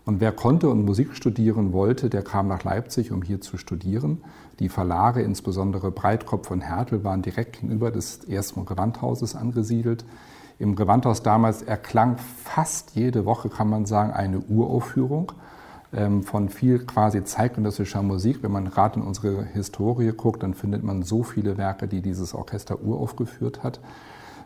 Und 0.08 0.20
wer 0.20 0.32
konnte 0.32 0.70
und 0.70 0.86
Musik 0.86 1.14
studieren 1.14 1.74
wollte, 1.74 2.08
der 2.08 2.22
kam 2.22 2.48
nach 2.48 2.64
Leipzig, 2.64 3.12
um 3.12 3.20
hier 3.20 3.42
zu 3.42 3.58
studieren. 3.58 4.22
Die 4.58 4.70
Verlage, 4.70 5.20
insbesondere 5.20 5.90
Breitkopf 5.90 6.50
und 6.50 6.62
Hertel, 6.62 7.04
waren 7.04 7.20
direkt 7.20 7.60
gegenüber 7.60 7.90
des 7.90 8.24
ersten 8.24 8.64
Gewandhauses 8.64 9.36
angesiedelt. 9.36 10.06
Im 10.58 10.76
Gewandhaus 10.76 11.22
damals 11.22 11.60
erklang 11.60 12.16
fast 12.16 12.96
jede 12.96 13.26
Woche, 13.26 13.50
kann 13.50 13.68
man 13.68 13.84
sagen, 13.84 14.12
eine 14.12 14.40
Uraufführung 14.40 15.32
ähm, 15.92 16.22
von 16.22 16.48
viel 16.48 16.80
quasi 16.80 17.22
zeitgenössischer 17.22 18.02
Musik. 18.02 18.42
Wenn 18.42 18.52
man 18.52 18.70
gerade 18.70 19.00
in 19.00 19.06
unsere 19.06 19.44
Historie 19.44 20.12
guckt, 20.16 20.42
dann 20.42 20.54
findet 20.54 20.82
man 20.82 21.02
so 21.02 21.22
viele 21.22 21.58
Werke, 21.58 21.86
die 21.86 22.00
dieses 22.00 22.34
Orchester 22.34 22.80
uraufgeführt 22.80 23.62
hat. 23.62 23.78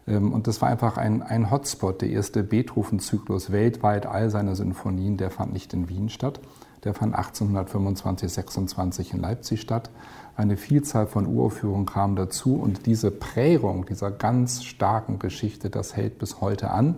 Ähm, 0.06 0.32
und 0.32 0.47
das 0.47 0.61
war 0.61 0.68
einfach 0.68 0.97
ein, 0.97 1.23
ein 1.23 1.50
Hotspot. 1.50 2.02
Der 2.02 2.11
erste 2.11 2.42
Beethoven-Zyklus 2.42 3.52
weltweit, 3.52 4.06
all 4.06 4.30
seine 4.30 4.56
Sinfonien, 4.56 5.16
der 5.16 5.30
fand 5.30 5.52
nicht 5.52 5.73
in 5.73 5.88
Wien 5.88 6.09
statt. 6.09 6.40
Der 6.85 6.94
fand 6.94 7.14
1825, 7.14 8.32
26 8.32 9.14
in 9.14 9.21
Leipzig 9.21 9.61
statt. 9.61 9.90
Eine 10.37 10.56
Vielzahl 10.56 11.06
von 11.06 11.26
Uraufführungen 11.26 11.87
kam 11.87 12.16
dazu 12.16 12.56
und 12.56 12.87
diese 12.87 13.11
Prägung 13.11 13.87
dieser 13.87 14.11
ganz 14.11 14.64
starken 14.64 15.18
Geschichte, 15.18 15.71
das 15.71 15.94
hält 15.94 16.18
bis 16.18 16.40
heute 16.40 16.71
an. 16.71 16.97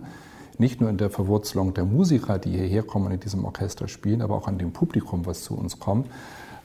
Nicht 0.57 0.79
nur 0.79 0.89
in 0.89 0.97
der 0.97 1.09
Verwurzelung 1.09 1.73
der 1.73 1.83
Musiker, 1.83 2.39
die 2.39 2.51
hierher 2.51 2.83
kommen 2.83 3.07
und 3.07 3.11
in 3.11 3.19
diesem 3.19 3.43
Orchester 3.43 3.89
spielen, 3.89 4.21
aber 4.21 4.35
auch 4.35 4.47
an 4.47 4.57
dem 4.57 4.71
Publikum, 4.71 5.25
was 5.25 5.43
zu 5.43 5.55
uns 5.55 5.79
kommt 5.79 6.07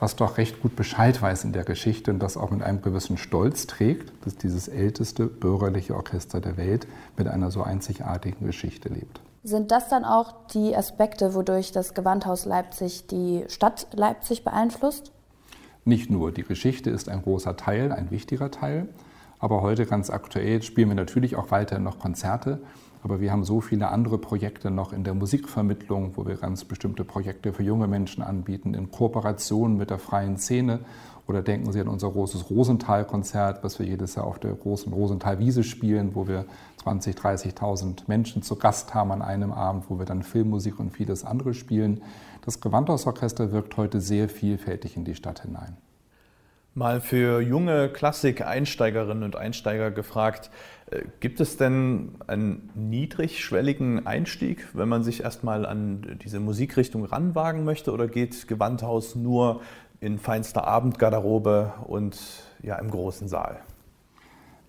was 0.01 0.17
doch 0.17 0.39
recht 0.39 0.63
gut 0.63 0.75
Bescheid 0.75 1.21
weiß 1.21 1.45
in 1.45 1.53
der 1.53 1.65
Geschichte 1.65 2.11
und 2.11 2.19
das 2.19 2.37
auch 2.37 2.51
mit 2.51 2.63
einem 2.63 2.83
gewissen 2.83 3.19
Stolz 3.19 3.67
trägt, 3.67 4.13
dass 4.25 4.35
dieses 4.35 4.67
älteste 4.67 5.27
bürgerliche 5.27 5.95
Orchester 5.95 6.41
der 6.41 6.57
Welt 6.57 6.89
mit 7.17 7.29
einer 7.29 7.51
so 7.51 7.63
einzigartigen 7.63 8.47
Geschichte 8.47 8.89
lebt. 8.89 9.21
Sind 9.43 9.71
das 9.71 9.89
dann 9.89 10.05
auch 10.05 10.35
die 10.49 10.75
Aspekte, 10.75 11.35
wodurch 11.35 11.73
das 11.73 11.95
Gewandhaus 11.95 12.47
Leipzig 12.47 13.07
die 13.07 13.45
Stadt 13.49 13.89
Leipzig 13.93 14.43
beeinflusst? 14.43 15.13
Nicht 15.85 16.11
nur. 16.11 16.33
Die 16.33 16.43
Geschichte 16.43 16.91
ist 16.91 17.09
ein 17.09 17.23
großer 17.23 17.57
Teil, 17.57 17.93
ein 17.93 18.11
wichtiger 18.11 18.51
Teil. 18.51 18.89
Aber 19.39 19.63
heute 19.63 19.87
ganz 19.87 20.11
aktuell 20.11 20.61
spielen 20.63 20.89
wir 20.89 20.95
natürlich 20.95 21.37
auch 21.37 21.51
weiterhin 21.51 21.85
noch 21.85 21.99
Konzerte. 21.99 22.61
Aber 23.03 23.21
wir 23.21 23.33
haben 23.33 23.45
so 23.45 23.61
viele 23.61 23.89
andere 23.89 24.19
Projekte 24.19 24.71
noch 24.71 24.93
in 24.93 25.05
der 25.05 25.15
Musikvermittlung, 25.15 26.17
wo 26.17 26.27
wir 26.27 26.37
ganz 26.37 26.65
bestimmte 26.65 27.05
Projekte 27.05 27.53
für 27.53 27.63
junge 27.63 27.87
Menschen 27.87 28.23
anbieten, 28.23 28.75
in 28.75 28.91
Kooperation 28.91 29.77
mit 29.77 29.91
der 29.91 29.99
freien 29.99 30.37
Szene. 30.37 30.81
Oder 31.27 31.43
denken 31.43 31.73
Sie 31.73 31.81
an 31.81 31.89
unser 31.89 32.11
großes 32.11 32.51
Rosenthal-Konzert, 32.51 33.63
was 33.63 33.79
wir 33.79 33.87
jedes 33.87 34.17
Jahr 34.17 34.27
auf 34.27 34.39
der 34.39 34.53
großen 34.53 34.93
Rosenthal-Wiese 34.93 35.63
spielen, 35.63 36.15
wo 36.15 36.27
wir 36.27 36.45
20.000, 36.85 37.17
30.000 37.55 38.03
Menschen 38.09 38.43
zu 38.43 38.57
Gast 38.57 38.95
haben 38.95 39.13
an 39.13 39.23
einem 39.23 39.53
Abend, 39.53 39.85
wo 39.89 39.99
wir 39.99 40.07
dann 40.07 40.23
Filmmusik 40.23 40.81
und 40.81 40.91
vieles 40.91 41.25
andere 41.25 41.55
spielen. 41.55 42.03
Das 42.45 42.61
Gewandhausorchester 42.61 43.53
wirkt 43.53 43.77
heute 43.77 44.01
sehr 44.01 44.29
vielfältig 44.29 44.97
in 44.97 45.05
die 45.05 45.15
Stadt 45.15 45.43
hinein. 45.43 45.77
Mal 46.75 47.01
für 47.01 47.41
junge 47.41 47.89
Klassik-Einsteigerinnen 47.89 49.25
und 49.25 49.35
Einsteiger 49.35 49.91
gefragt, 49.91 50.51
äh, 50.91 51.03
gibt 51.19 51.41
es 51.41 51.57
denn 51.57 52.13
einen 52.29 52.71
niedrigschwelligen 52.77 54.07
Einstieg, 54.07 54.69
wenn 54.73 54.89
man 54.89 55.03
sich 55.03 55.25
erstmal 55.25 55.67
an 55.67 56.19
diese 56.23 56.39
Musikrichtung 56.39 57.05
ranwagen 57.05 57.65
möchte, 57.65 57.93
oder 57.93 58.07
geht 58.07 58.47
Gewandhaus 58.47 59.17
nur 59.17 59.63
in 60.01 60.21
feinster 60.21 60.65
Abendgarderobe 60.69 61.73
und 61.89 62.17
ja 62.63 62.77
im 62.77 62.91
großen 62.91 63.27
Saal? 63.27 63.59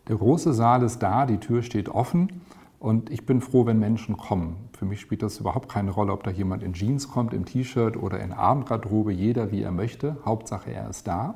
Der 0.07 0.15
große 0.15 0.53
Saal 0.53 0.81
ist 0.81 1.03
da, 1.03 1.27
die 1.27 1.37
Tür 1.37 1.61
steht 1.61 1.87
offen 1.87 2.41
und 2.79 3.11
ich 3.11 3.27
bin 3.27 3.41
froh, 3.41 3.67
wenn 3.67 3.77
Menschen 3.77 4.17
kommen. 4.17 4.69
Für 4.75 4.85
mich 4.85 5.01
spielt 5.01 5.21
das 5.21 5.39
überhaupt 5.39 5.69
keine 5.69 5.91
Rolle, 5.91 6.13
ob 6.13 6.23
da 6.23 6.31
jemand 6.31 6.63
in 6.63 6.73
Jeans 6.73 7.09
kommt, 7.09 7.31
im 7.31 7.45
T-Shirt 7.45 7.95
oder 7.95 8.19
in 8.19 8.33
Abendgarderobe, 8.33 9.13
jeder 9.13 9.51
wie 9.51 9.61
er 9.61 9.71
möchte. 9.71 10.17
Hauptsache 10.25 10.71
er 10.71 10.89
ist 10.89 11.05
da. 11.05 11.35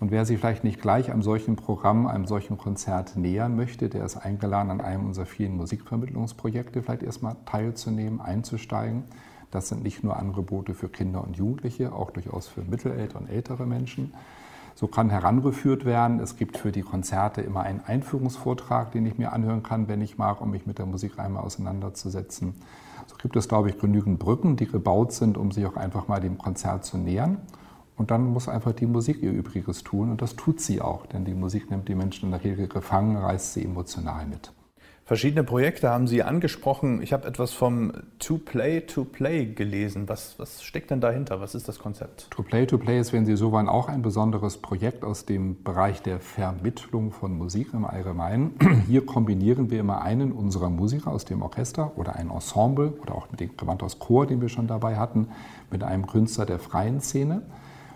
Und 0.00 0.12
wer 0.12 0.24
sich 0.24 0.38
vielleicht 0.38 0.62
nicht 0.62 0.80
gleich 0.80 1.10
einem 1.10 1.22
solchen 1.22 1.56
Programm, 1.56 2.06
einem 2.06 2.26
solchen 2.26 2.56
Konzert 2.56 3.16
nähern 3.16 3.56
möchte, 3.56 3.88
der 3.88 4.04
ist 4.04 4.16
eingeladen, 4.16 4.70
an 4.70 4.80
einem 4.80 5.06
unserer 5.06 5.26
vielen 5.26 5.56
Musikvermittlungsprojekte 5.56 6.82
vielleicht 6.82 7.02
erstmal 7.02 7.36
teilzunehmen, 7.46 8.20
einzusteigen. 8.20 9.04
Das 9.50 9.68
sind 9.68 9.82
nicht 9.82 10.04
nur 10.04 10.16
Angebote 10.16 10.74
für 10.74 10.88
Kinder 10.88 11.24
und 11.24 11.36
Jugendliche, 11.36 11.92
auch 11.92 12.10
durchaus 12.10 12.46
für 12.46 12.62
mittelalter 12.62 13.18
und 13.18 13.28
ältere 13.28 13.66
Menschen. 13.66 14.12
So 14.76 14.86
kann 14.86 15.10
herangeführt 15.10 15.84
werden. 15.84 16.20
Es 16.20 16.36
gibt 16.36 16.56
für 16.56 16.70
die 16.70 16.82
Konzerte 16.82 17.40
immer 17.40 17.62
einen 17.62 17.80
Einführungsvortrag, 17.80 18.92
den 18.92 19.06
ich 19.06 19.18
mir 19.18 19.32
anhören 19.32 19.64
kann, 19.64 19.88
wenn 19.88 20.00
ich 20.00 20.18
mag, 20.18 20.40
um 20.40 20.52
mich 20.52 20.66
mit 20.66 20.78
der 20.78 20.86
Musik 20.86 21.18
einmal 21.18 21.42
auseinanderzusetzen. 21.42 22.54
So 23.08 23.16
gibt 23.16 23.34
es, 23.34 23.48
glaube 23.48 23.70
ich, 23.70 23.78
genügend 23.78 24.20
Brücken, 24.20 24.54
die 24.54 24.66
gebaut 24.66 25.12
sind, 25.12 25.36
um 25.36 25.50
sich 25.50 25.66
auch 25.66 25.74
einfach 25.74 26.06
mal 26.06 26.20
dem 26.20 26.38
Konzert 26.38 26.84
zu 26.84 26.96
nähern. 26.96 27.38
Und 27.98 28.12
dann 28.12 28.24
muss 28.26 28.48
einfach 28.48 28.72
die 28.72 28.86
Musik 28.86 29.22
ihr 29.22 29.32
Übriges 29.32 29.82
tun. 29.82 30.10
Und 30.10 30.22
das 30.22 30.36
tut 30.36 30.60
sie 30.60 30.80
auch, 30.80 31.06
denn 31.06 31.24
die 31.24 31.34
Musik 31.34 31.70
nimmt 31.70 31.88
die 31.88 31.96
Menschen 31.96 32.26
in 32.26 32.30
der 32.30 32.44
Regel 32.44 32.68
gefangen, 32.68 33.16
reißt 33.16 33.54
sie 33.54 33.64
emotional 33.64 34.24
mit. 34.26 34.52
Verschiedene 35.08 35.42
Projekte 35.42 35.88
haben 35.88 36.06
Sie 36.06 36.22
angesprochen. 36.22 37.00
Ich 37.00 37.14
habe 37.14 37.26
etwas 37.26 37.54
vom 37.54 37.92
To 38.18 38.36
Play 38.36 38.82
to 38.82 39.06
Play 39.06 39.46
gelesen. 39.46 40.06
Was, 40.06 40.38
was 40.38 40.62
steckt 40.62 40.90
denn 40.90 41.00
dahinter? 41.00 41.40
Was 41.40 41.54
ist 41.54 41.66
das 41.66 41.78
Konzept? 41.78 42.30
To 42.30 42.42
Play 42.42 42.66
to 42.66 42.76
Play 42.76 43.00
ist, 43.00 43.14
wenn 43.14 43.24
Sie 43.24 43.34
so 43.34 43.50
wollen, 43.50 43.70
auch 43.70 43.88
ein 43.88 44.02
besonderes 44.02 44.58
Projekt 44.58 45.04
aus 45.04 45.24
dem 45.24 45.62
Bereich 45.62 46.02
der 46.02 46.20
Vermittlung 46.20 47.10
von 47.10 47.32
Musik 47.32 47.72
im 47.72 47.86
Allgemeinen. 47.86 48.52
Hier 48.86 49.06
kombinieren 49.06 49.70
wir 49.70 49.80
immer 49.80 50.02
einen 50.02 50.30
unserer 50.30 50.68
Musiker 50.68 51.10
aus 51.10 51.24
dem 51.24 51.40
Orchester 51.40 51.96
oder 51.96 52.16
ein 52.16 52.28
Ensemble 52.28 52.92
oder 53.00 53.14
auch 53.14 53.30
mit 53.30 53.40
dem 53.40 53.56
Gewandhaus 53.56 53.98
Chor, 53.98 54.26
den 54.26 54.42
wir 54.42 54.50
schon 54.50 54.66
dabei 54.66 54.96
hatten, 54.96 55.28
mit 55.70 55.82
einem 55.82 56.06
Künstler 56.06 56.44
der 56.44 56.58
freien 56.58 57.00
Szene. 57.00 57.40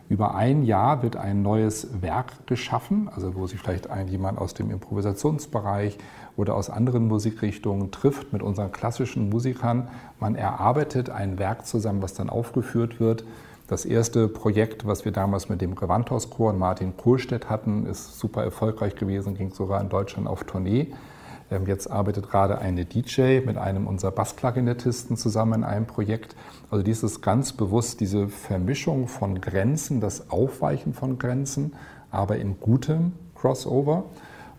Über 0.09 0.35
ein 0.35 0.62
Jahr 0.62 1.02
wird 1.02 1.16
ein 1.16 1.42
neues 1.42 2.02
Werk 2.02 2.47
geschaffen, 2.47 3.09
also 3.14 3.35
wo 3.35 3.47
sich 3.47 3.61
vielleicht 3.61 3.88
ein, 3.88 4.09
jemand 4.09 4.38
aus 4.38 4.52
dem 4.52 4.71
Improvisationsbereich 4.71 5.97
oder 6.37 6.54
aus 6.54 6.71
anderen 6.71 7.09
Musikrichtungen 7.09 7.90
trifft 7.90 8.32
mit 8.32 8.42
unseren 8.42 8.73
klassischen 8.73 9.30
Musikern. 9.30 9.88
Man 10.21 10.35
erarbeitet 10.35 11.09
ein 11.09 11.38
Werk 11.38 11.66
zusammen, 11.66 12.02
was 12.02 12.14
dann 12.14 12.30
aufgeführt 12.30 13.00
wird. 13.00 13.25
Das 13.68 13.87
erste 13.87 14.28
Projekt, 14.28 14.87
was 14.87 15.04
wir 15.06 15.12
damals 15.12 15.49
mit 15.49 15.62
dem 15.62 15.75
Gewandhauschor 15.75 16.50
und 16.50 16.59
Martin 16.59 16.97
Kohlstedt 16.97 17.49
hatten, 17.49 17.87
ist 17.87 18.18
super 18.18 18.44
erfolgreich 18.44 18.97
gewesen, 18.97 19.35
ging 19.35 19.52
sogar 19.52 19.80
in 19.80 19.88
Deutschland 19.88 20.26
auf 20.26 20.44
Tournee. 20.44 20.92
Jetzt 21.66 21.90
arbeitet 21.90 22.30
gerade 22.30 22.59
eine 22.59 22.85
DJ 22.87 23.40
mit 23.40 23.59
einem 23.59 23.87
unserer 23.87 24.11
Bassklarinettisten 24.11 25.16
zusammen 25.16 25.61
in 25.61 25.64
einem 25.64 25.87
Projekt. 25.87 26.35
Also 26.71 26.82
dieses 26.82 27.21
ganz 27.21 27.52
bewusst 27.52 28.00
diese 28.00 28.28
Vermischung 28.28 29.06
von 29.06 29.40
Grenzen, 29.40 30.00
das 30.00 30.30
Aufweichen 30.30 30.94
von 30.94 31.18
Grenzen, 31.18 31.75
aber 32.11 32.37
in 32.37 32.59
gutem 32.59 33.12
Crossover. 33.35 34.04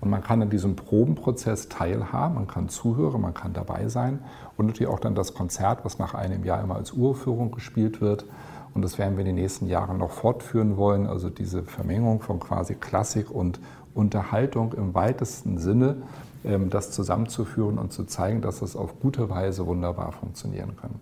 Und 0.01 0.09
man 0.09 0.21
kann 0.21 0.41
an 0.41 0.49
diesem 0.49 0.75
Probenprozess 0.75 1.69
teilhaben, 1.69 2.35
man 2.35 2.47
kann 2.47 2.69
zuhören, 2.69 3.21
man 3.21 3.33
kann 3.33 3.53
dabei 3.53 3.87
sein 3.87 4.19
und 4.57 4.67
natürlich 4.67 4.91
auch 4.91 4.99
dann 4.99 5.15
das 5.15 5.33
Konzert, 5.33 5.85
was 5.85 5.97
nach 5.97 6.13
einem 6.13 6.43
Jahr 6.43 6.61
immer 6.61 6.75
als 6.75 6.91
Uraufführung 6.91 7.51
gespielt 7.51 8.01
wird. 8.01 8.25
Und 8.73 8.81
das 8.81 8.97
werden 8.97 9.15
wir 9.15 9.21
in 9.21 9.27
den 9.27 9.35
nächsten 9.35 9.67
Jahren 9.67 9.97
noch 9.97 10.11
fortführen 10.11 10.77
wollen. 10.77 11.07
Also 11.07 11.29
diese 11.29 11.63
Vermengung 11.63 12.21
von 12.21 12.39
quasi 12.39 12.75
Klassik 12.75 13.31
und 13.31 13.59
Unterhaltung 13.93 14.73
im 14.73 14.93
weitesten 14.93 15.57
Sinne, 15.57 15.97
das 16.43 16.91
zusammenzuführen 16.91 17.77
und 17.77 17.93
zu 17.93 18.03
zeigen, 18.03 18.41
dass 18.41 18.61
es 18.61 18.75
auf 18.75 18.99
gute 18.99 19.29
Weise 19.29 19.65
wunderbar 19.65 20.11
funktionieren 20.11 20.75
kann. 20.75 20.99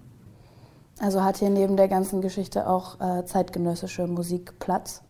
Also 1.00 1.24
hat 1.24 1.38
hier 1.38 1.50
neben 1.50 1.78
der 1.78 1.88
ganzen 1.88 2.22
Geschichte 2.22 2.68
auch 2.68 3.00
äh, 3.02 3.26
zeitgenössische 3.26 4.06
Musik 4.06 4.60
Platz? 4.60 5.02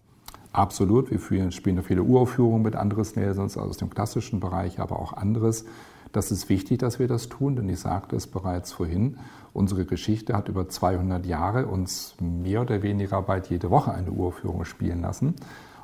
Absolut. 0.54 1.12
Wir 1.12 1.52
spielen 1.52 1.76
da 1.76 1.82
viele 1.82 2.04
Uraufführungen 2.04 2.62
mit 2.62 2.76
Andres 2.76 3.16
Nelsons 3.16 3.58
aus 3.58 3.78
dem 3.78 3.90
klassischen 3.90 4.40
Bereich, 4.40 4.80
aber 4.80 5.00
auch 5.00 5.14
anderes. 5.14 5.66
Das 6.12 6.32
ist 6.32 6.50
wichtig, 6.50 6.80
dass 6.80 7.00
wir 7.00 7.08
das 7.08 7.30
tun, 7.30 7.56
denn 7.56 7.70
ich 7.70 7.80
sagte 7.80 8.16
es 8.16 8.28
bereits 8.28 8.74
vorhin. 8.74 9.18
Unsere 9.54 9.86
Geschichte 9.86 10.36
hat 10.36 10.50
über 10.50 10.68
200 10.68 11.26
Jahre 11.26 11.68
uns 11.68 12.16
mehr 12.20 12.62
oder 12.62 12.84
weniger 12.84 13.22
bald 13.22 13.48
jede 13.50 13.70
Woche 13.70 13.94
eine 13.94 14.12
Uraufführung 14.12 14.66
spielen 14.66 15.02
lassen. 15.02 15.36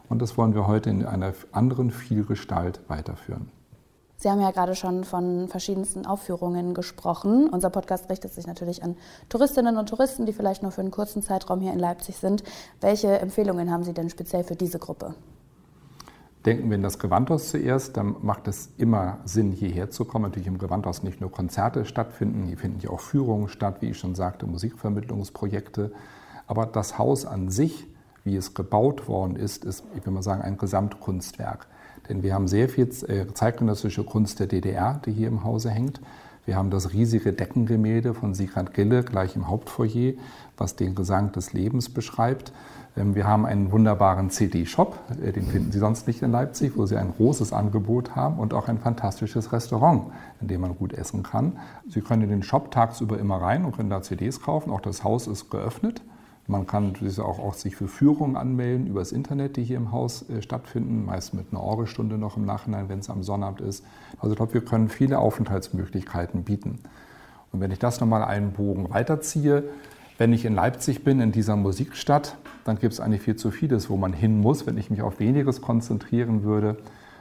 Und 0.09 0.21
das 0.21 0.37
wollen 0.37 0.53
wir 0.53 0.67
heute 0.67 0.89
in 0.89 1.05
einer 1.05 1.33
anderen 1.51 1.91
Vielgestalt 1.91 2.81
weiterführen. 2.87 3.49
Sie 4.19 4.31
haben 4.31 4.41
ja 4.41 4.49
gerade 4.49 4.73
schon 4.73 5.03
von 5.03 5.47
verschiedensten 5.47 6.07
Aufführungen 6.07 6.73
gesprochen. 6.73 7.47
Unser 7.49 7.69
Podcast 7.69 8.09
richtet 8.09 8.33
sich 8.33 8.47
natürlich 8.47 8.81
an 8.81 8.97
Touristinnen 9.29 9.77
und 9.77 9.89
Touristen, 9.89 10.25
die 10.25 10.33
vielleicht 10.33 10.63
nur 10.63 10.71
für 10.71 10.81
einen 10.81 10.89
kurzen 10.89 11.21
Zeitraum 11.21 11.61
hier 11.61 11.71
in 11.71 11.77
Leipzig 11.77 12.17
sind. 12.17 12.43
Welche 12.81 13.19
Empfehlungen 13.19 13.71
haben 13.71 13.83
Sie 13.83 13.93
denn 13.93 14.09
speziell 14.09 14.43
für 14.43 14.55
diese 14.55 14.79
Gruppe? 14.79 15.13
Denken 16.47 16.67
wir 16.69 16.77
in 16.77 16.81
das 16.81 16.97
Gewandhaus 16.97 17.49
zuerst, 17.49 17.95
dann 17.95 18.15
macht 18.23 18.47
es 18.47 18.69
immer 18.77 19.19
Sinn, 19.25 19.51
hierher 19.51 19.91
zu 19.91 20.03
kommen. 20.03 20.23
Natürlich 20.23 20.47
im 20.47 20.57
Gewandhaus 20.57 21.03
nicht 21.03 21.21
nur 21.21 21.31
Konzerte 21.31 21.85
stattfinden, 21.85 22.45
hier 22.45 22.57
finden 22.57 22.79
ja 22.79 22.89
auch 22.89 23.01
Führungen 23.01 23.49
statt, 23.49 23.81
wie 23.81 23.91
ich 23.91 23.99
schon 23.99 24.15
sagte, 24.15 24.47
Musikvermittlungsprojekte. 24.47 25.91
Aber 26.47 26.65
das 26.65 26.97
Haus 26.97 27.27
an 27.27 27.51
sich, 27.51 27.85
wie 28.23 28.35
es 28.35 28.55
gebaut 28.55 29.07
worden 29.07 29.35
ist, 29.35 29.63
ist, 29.63 29.83
ich 29.95 30.03
will 30.07 30.13
mal 30.13 30.23
sagen, 30.23 30.41
ein 30.41 30.57
Gesamtkunstwerk. 30.57 31.67
Denn 32.09 32.23
wir 32.23 32.33
haben 32.33 32.47
sehr 32.47 32.69
viel 32.69 32.89
äh, 33.07 33.27
zeitgenössische 33.33 34.03
Kunst 34.03 34.39
der 34.39 34.47
DDR, 34.47 35.01
die 35.05 35.11
hier 35.11 35.27
im 35.27 35.43
Hause 35.43 35.69
hängt. 35.69 35.99
Wir 36.45 36.55
haben 36.55 36.69
das 36.69 36.93
riesige 36.93 37.33
Deckengemälde 37.33 38.13
von 38.13 38.33
Sigrid 38.33 38.73
Gille 38.73 39.03
gleich 39.03 39.35
im 39.35 39.49
Hauptfoyer, 39.49 40.13
was 40.55 40.77
den 40.77 40.95
Gesang 40.95 41.33
des 41.33 41.51
Lebens 41.51 41.89
beschreibt. 41.89 42.53
Ähm, 42.95 43.15
wir 43.15 43.27
haben 43.27 43.45
einen 43.45 43.71
wunderbaren 43.71 44.29
CD-Shop, 44.29 44.97
äh, 45.21 45.31
den 45.33 45.45
finden 45.45 45.71
Sie 45.71 45.79
sonst 45.79 46.07
nicht 46.07 46.21
in 46.21 46.31
Leipzig, 46.31 46.77
wo 46.77 46.85
Sie 46.85 46.97
ein 46.97 47.13
großes 47.13 47.53
Angebot 47.53 48.15
haben 48.15 48.39
und 48.39 48.53
auch 48.53 48.69
ein 48.69 48.79
fantastisches 48.79 49.51
Restaurant, 49.51 50.03
in 50.41 50.47
dem 50.47 50.61
man 50.61 50.75
gut 50.75 50.93
essen 50.93 51.21
kann. 51.21 51.59
Sie 51.87 52.01
können 52.01 52.23
in 52.23 52.29
den 52.29 52.43
Shop 52.43 52.71
tagsüber 52.71 53.19
immer 53.19 53.41
rein 53.41 53.65
und 53.65 53.75
können 53.75 53.89
da 53.89 54.01
CDs 54.01 54.41
kaufen. 54.41 54.71
Auch 54.71 54.81
das 54.81 55.03
Haus 55.03 55.27
ist 55.27 55.49
geöffnet. 55.49 56.01
Man 56.49 56.65
kann 56.65 56.93
auch, 57.19 57.39
auch 57.39 57.53
sich 57.53 57.75
für 57.75 57.89
Führungen 57.89 58.37
anmelden 58.37 58.87
über 58.87 59.01
das 59.01 59.11
Internet, 59.11 59.57
die 59.57 59.63
hier 59.63 59.75
im 59.75 59.91
Haus 59.91 60.29
äh, 60.29 60.41
stattfinden, 60.41 61.05
meist 61.05 61.33
mit 61.33 61.47
einer 61.51 61.61
Orgelstunde 61.61 62.17
noch 62.17 62.37
im 62.37 62.45
Nachhinein, 62.45 62.87
wenn 62.87 62.99
es 62.99 63.09
am 63.09 63.21
Sonnabend 63.21 63.59
ist. 63.59 63.83
Also 64.19 64.31
ich 64.31 64.37
glaube, 64.37 64.53
wir 64.53 64.63
können 64.63 64.87
viele 64.87 65.19
Aufenthaltsmöglichkeiten 65.19 66.43
bieten. 66.43 66.79
Und 67.51 67.59
wenn 67.59 67.71
ich 67.71 67.79
das 67.79 67.99
nochmal 67.99 68.23
einen 68.23 68.53
Bogen 68.53 68.89
weiterziehe, 68.89 69.65
wenn 70.17 70.31
ich 70.31 70.45
in 70.45 70.55
Leipzig 70.55 71.03
bin, 71.03 71.19
in 71.19 71.33
dieser 71.33 71.57
Musikstadt, 71.57 72.37
dann 72.63 72.79
gibt 72.79 72.93
es 72.93 72.99
eigentlich 73.01 73.21
viel 73.21 73.35
zu 73.35 73.51
vieles, 73.51 73.89
wo 73.89 73.97
man 73.97 74.13
hin 74.13 74.39
muss. 74.39 74.65
Wenn 74.65 74.77
ich 74.77 74.89
mich 74.89 75.01
auf 75.01 75.19
weniges 75.19 75.61
konzentrieren 75.61 76.43
würde, 76.43 76.77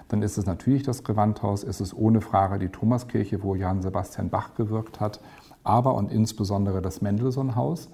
dann 0.08 0.22
ist 0.22 0.38
es 0.38 0.46
natürlich 0.46 0.84
das 0.84 1.02
Gewandhaus, 1.02 1.64
es 1.64 1.80
ist 1.80 1.94
ohne 1.94 2.20
Frage 2.20 2.60
die 2.60 2.68
Thomaskirche, 2.68 3.42
wo 3.42 3.56
Johann 3.56 3.82
Sebastian 3.82 4.30
Bach 4.30 4.54
gewirkt 4.54 5.00
hat, 5.00 5.20
aber 5.64 5.94
und 5.94 6.12
insbesondere 6.12 6.80
das 6.80 7.02
Mendelssohn-Haus 7.02 7.90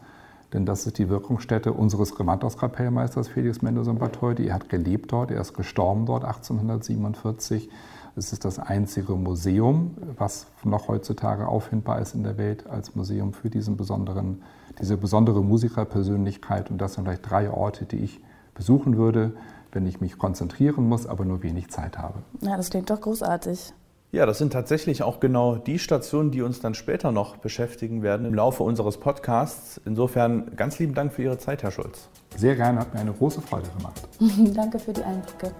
denn 0.53 0.67
das 0.67 0.87
ist 0.87 0.99
die 0.99 1.09
Wirkungsstätte 1.09 1.73
unseres 1.73 2.15
Gewandhauskapellmeisters 2.15 3.29
Felix 3.29 3.63
Mendelssohn 3.63 3.99
Bartholdy. 3.99 4.49
Er 4.49 4.55
hat 4.55 4.69
gelebt 4.69 5.13
dort, 5.13 5.31
er 5.31 5.41
ist 5.41 5.55
gestorben 5.55 6.07
dort 6.07 6.25
1847. 6.25 7.71
Es 8.15 8.33
ist 8.33 8.45
das 8.45 8.59
einzige 8.59 9.15
Museum, 9.15 9.97
was 10.19 10.47
noch 10.65 10.89
heutzutage 10.89 11.49
auffindbar 11.49 12.01
ist 12.01 12.15
in 12.15 12.23
der 12.23 12.37
Welt 12.37 12.67
als 12.67 12.95
Museum 12.95 13.33
für 13.33 13.49
diesen 13.49 13.79
besonderen, 13.79 14.43
diese 14.79 14.99
besondere 14.99 15.43
Musikerpersönlichkeit. 15.43 16.71
Und 16.71 16.79
das 16.79 16.95
sind 16.95 17.05
vielleicht 17.05 17.31
drei 17.31 17.51
Orte, 17.51 17.87
die 17.87 17.97
ich 17.97 18.21
besuchen 18.55 18.99
würde, 18.99 19.33
wenn 19.73 19.87
ich 19.87 20.03
mich 20.03 20.19
konzentrieren 20.19 20.87
muss, 20.87 21.07
aber 21.07 21.25
nur 21.25 21.43
wenig 21.43 21.71
Zeit 21.71 21.97
habe. 21.97 22.19
Ja, 22.43 22.59
das 22.59 22.69
klingt 22.69 22.91
doch 22.91 23.01
großartig. 23.01 23.73
Ja, 24.15 24.27
das 24.27 24.37
sind 24.37 24.53
tatsächlich 24.53 25.03
auch 25.03 25.21
genau 25.21 25.57
die 25.57 25.79
Stationen, 25.79 26.31
die 26.31 26.43
uns 26.43 26.61
dann 26.61 26.75
später 26.75 27.13
noch 27.13 27.39
beschäftigen 27.39 28.03
werden 28.03 28.27
im 28.27 28.35
Laufe 28.35 28.63
unseres 28.63 28.99
Podcasts. 28.99 29.81
Insofern 29.87 30.55
ganz 30.55 30.79
lieben 30.79 30.93
Dank 30.93 31.15
für 31.15 31.23
Ihre 31.23 31.39
Zeit, 31.39 31.63
Herr 31.63 31.71
Schulz. 31.71 32.11
Sehr 32.37 32.55
gerne, 32.55 32.81
hat 32.81 32.93
mir 32.93 33.01
eine 33.01 33.15
große 33.15 33.41
Freude 33.41 33.71
gemacht. 33.79 34.07
Danke 34.55 34.79
für 34.79 34.93
die 34.93 35.03
Einblicke. 35.03 35.55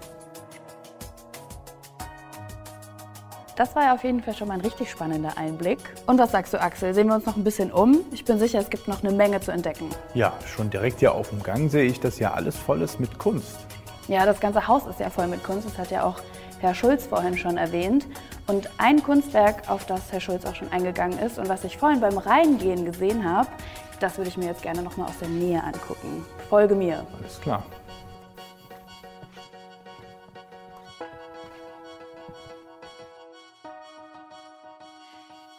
Das 3.55 3.75
war 3.75 3.85
ja 3.85 3.95
auf 3.95 4.03
jeden 4.03 4.21
Fall 4.21 4.35
schon 4.35 4.47
mal 4.47 4.53
ein 4.53 4.61
richtig 4.61 4.91
spannender 4.91 5.35
Einblick. 5.35 5.79
Und 6.05 6.19
was 6.19 6.31
sagst 6.31 6.53
du, 6.53 6.61
Axel? 6.61 6.93
Sehen 6.93 7.07
wir 7.07 7.15
uns 7.15 7.25
noch 7.25 7.35
ein 7.35 7.43
bisschen 7.43 7.71
um? 7.71 8.01
Ich 8.11 8.23
bin 8.23 8.37
sicher, 8.37 8.59
es 8.59 8.69
gibt 8.69 8.87
noch 8.87 9.03
eine 9.03 9.13
Menge 9.13 9.41
zu 9.41 9.49
entdecken. 9.49 9.89
Ja, 10.13 10.31
schon 10.45 10.69
direkt 10.69 10.99
hier 10.99 11.15
auf 11.15 11.31
dem 11.31 11.41
Gang 11.41 11.71
sehe 11.71 11.85
ich, 11.85 11.99
dass 11.99 12.19
ja 12.19 12.35
alles 12.35 12.55
voll 12.55 12.83
ist 12.83 12.99
mit 12.99 13.17
Kunst. 13.17 13.57
Ja, 14.07 14.27
das 14.27 14.39
ganze 14.39 14.67
Haus 14.67 14.85
ist 14.85 14.99
ja 14.99 15.09
voll 15.09 15.25
mit 15.25 15.43
Kunst. 15.43 15.67
Das 15.67 15.79
hat 15.79 15.89
ja 15.89 16.03
auch 16.03 16.19
Herr 16.63 16.73
Schulz 16.73 17.07
vorhin 17.07 17.37
schon 17.37 17.57
erwähnt. 17.57 18.07
Und 18.47 18.69
ein 18.77 19.03
Kunstwerk, 19.03 19.69
auf 19.69 19.85
das 19.85 20.13
Herr 20.13 20.21
Schulz 20.21 20.45
auch 20.45 20.55
schon 20.55 20.71
eingegangen 20.71 21.19
ist 21.19 21.37
und 21.37 21.49
was 21.49 21.65
ich 21.65 21.77
vorhin 21.77 21.99
beim 21.99 22.17
Reingehen 22.17 22.85
gesehen 22.85 23.29
habe, 23.29 23.49
das 23.99 24.17
würde 24.17 24.29
ich 24.29 24.37
mir 24.37 24.45
jetzt 24.45 24.61
gerne 24.63 24.81
noch 24.81 24.95
mal 24.95 25.05
aus 25.05 25.19
der 25.19 25.27
Nähe 25.27 25.61
angucken. 25.61 26.25
Folge 26.49 26.73
mir. 26.73 27.05
Alles 27.19 27.39
klar. 27.41 27.65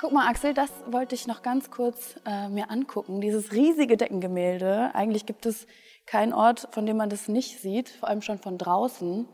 Guck 0.01 0.13
mal, 0.13 0.27
Axel, 0.29 0.55
das 0.55 0.71
wollte 0.87 1.15
ich 1.15 1.27
noch 1.27 1.43
ganz 1.43 1.71
kurz 1.71 2.17
äh, 2.27 2.49
mir 2.49 2.71
angucken. 2.71 3.21
Dieses 3.21 3.53
riesige 3.53 3.99
Deckengemälde. 3.99 4.91
Eigentlich 4.95 5.27
gibt 5.27 5.45
es 5.45 5.67
keinen 6.07 6.33
Ort, 6.33 6.69
von 6.73 6.87
dem 6.87 6.97
man 6.97 7.11
das 7.11 7.29
nicht 7.29 7.61
sieht, 7.61 7.91
vor 7.91 8.09
allem 8.09 8.23
schon 8.23 8.39
von 8.39 8.57
draußen. 8.57 9.27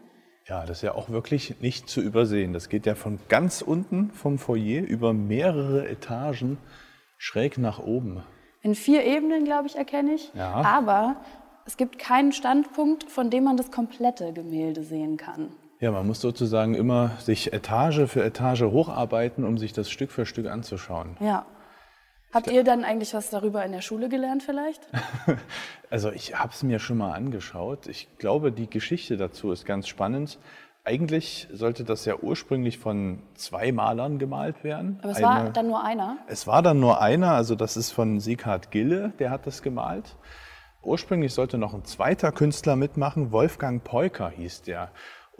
Ja, 0.51 0.67
das 0.67 0.79
ist 0.79 0.83
ja 0.83 0.97
auch 0.97 1.11
wirklich 1.11 1.61
nicht 1.61 1.89
zu 1.89 2.01
übersehen. 2.01 2.53
Das 2.53 2.69
geht 2.69 2.85
ja 2.85 2.97
von 2.97 3.21
ganz 3.29 3.63
unten 3.63 4.11
vom 4.11 4.37
Foyer 4.37 4.83
über 4.83 5.13
mehrere 5.13 5.89
Etagen 5.89 6.59
schräg 7.19 7.57
nach 7.57 7.79
oben. 7.79 8.25
In 8.61 8.75
vier 8.75 9.05
Ebenen, 9.05 9.45
glaube 9.45 9.69
ich, 9.69 9.77
erkenne 9.77 10.15
ich. 10.15 10.33
Ja. 10.35 10.51
Aber 10.55 11.17
es 11.67 11.77
gibt 11.77 12.01
keinen 12.01 12.33
Standpunkt, 12.33 13.05
von 13.05 13.31
dem 13.31 13.45
man 13.45 13.57
das 13.57 13.71
komplette 13.71 14.33
Gemälde 14.33 14.83
sehen 14.83 15.17
kann. 15.17 15.51
Ja, 15.79 15.93
man 15.93 16.05
muss 16.05 16.21
sozusagen 16.21 16.75
immer 16.75 17.13
sich 17.21 17.53
Etage 17.53 18.09
für 18.09 18.25
Etage 18.25 18.63
hocharbeiten, 18.63 19.45
um 19.45 19.57
sich 19.57 19.73
das 19.73 19.89
Stück 19.89 20.11
für 20.11 20.27
Stück 20.27 20.47
anzuschauen. 20.49 21.17
Ja. 21.21 21.47
Habt 22.33 22.49
ihr 22.51 22.63
dann 22.63 22.85
eigentlich 22.85 23.13
was 23.13 23.31
darüber 23.31 23.65
in 23.65 23.73
der 23.73 23.81
Schule 23.81 24.09
gelernt 24.09 24.43
vielleicht? 24.43 24.89
also 25.91 26.13
ich 26.13 26.39
habe 26.39 26.53
es 26.53 26.63
mir 26.63 26.79
schon 26.79 26.99
mal 26.99 27.13
angeschaut. 27.13 27.89
Ich 27.89 28.09
glaube, 28.19 28.53
die 28.53 28.71
Geschichte 28.71 29.17
dazu 29.17 29.51
ist 29.51 29.67
ganz 29.67 29.89
spannend. 29.89 30.39
Eigentlich 30.85 31.49
sollte 31.53 31.85
das 31.85 32.05
ja 32.05 32.17
ursprünglich 32.17 32.79
von 32.79 33.23
zwei 33.35 33.73
Malern 33.73 34.19
gemalt 34.19 34.63
werden. 34.63 34.99
Aber 35.03 35.11
es 35.11 35.19
Eine, 35.19 35.27
war 35.27 35.51
dann 35.51 35.67
nur 35.67 35.85
einer? 35.85 36.19
Es 36.29 36.47
war 36.47 36.63
dann 36.63 36.79
nur 36.81 37.03
einer, 37.03 37.33
also 37.33 37.55
das 37.55 37.77
ist 37.77 37.91
von 37.91 38.21
Sieghard 38.21 38.71
Gille, 38.71 39.13
der 39.19 39.31
hat 39.31 39.47
das 39.47 39.61
gemalt. 39.61 40.17
Ursprünglich 40.83 41.35
sollte 41.35 41.59
noch 41.59 41.75
ein 41.75 41.85
zweiter 41.85 42.33
Künstler 42.33 42.77
mitmachen, 42.77 43.33
Wolfgang 43.33 43.85
Peuker 43.85 44.31
hieß 44.31 44.63
der. 44.63 44.91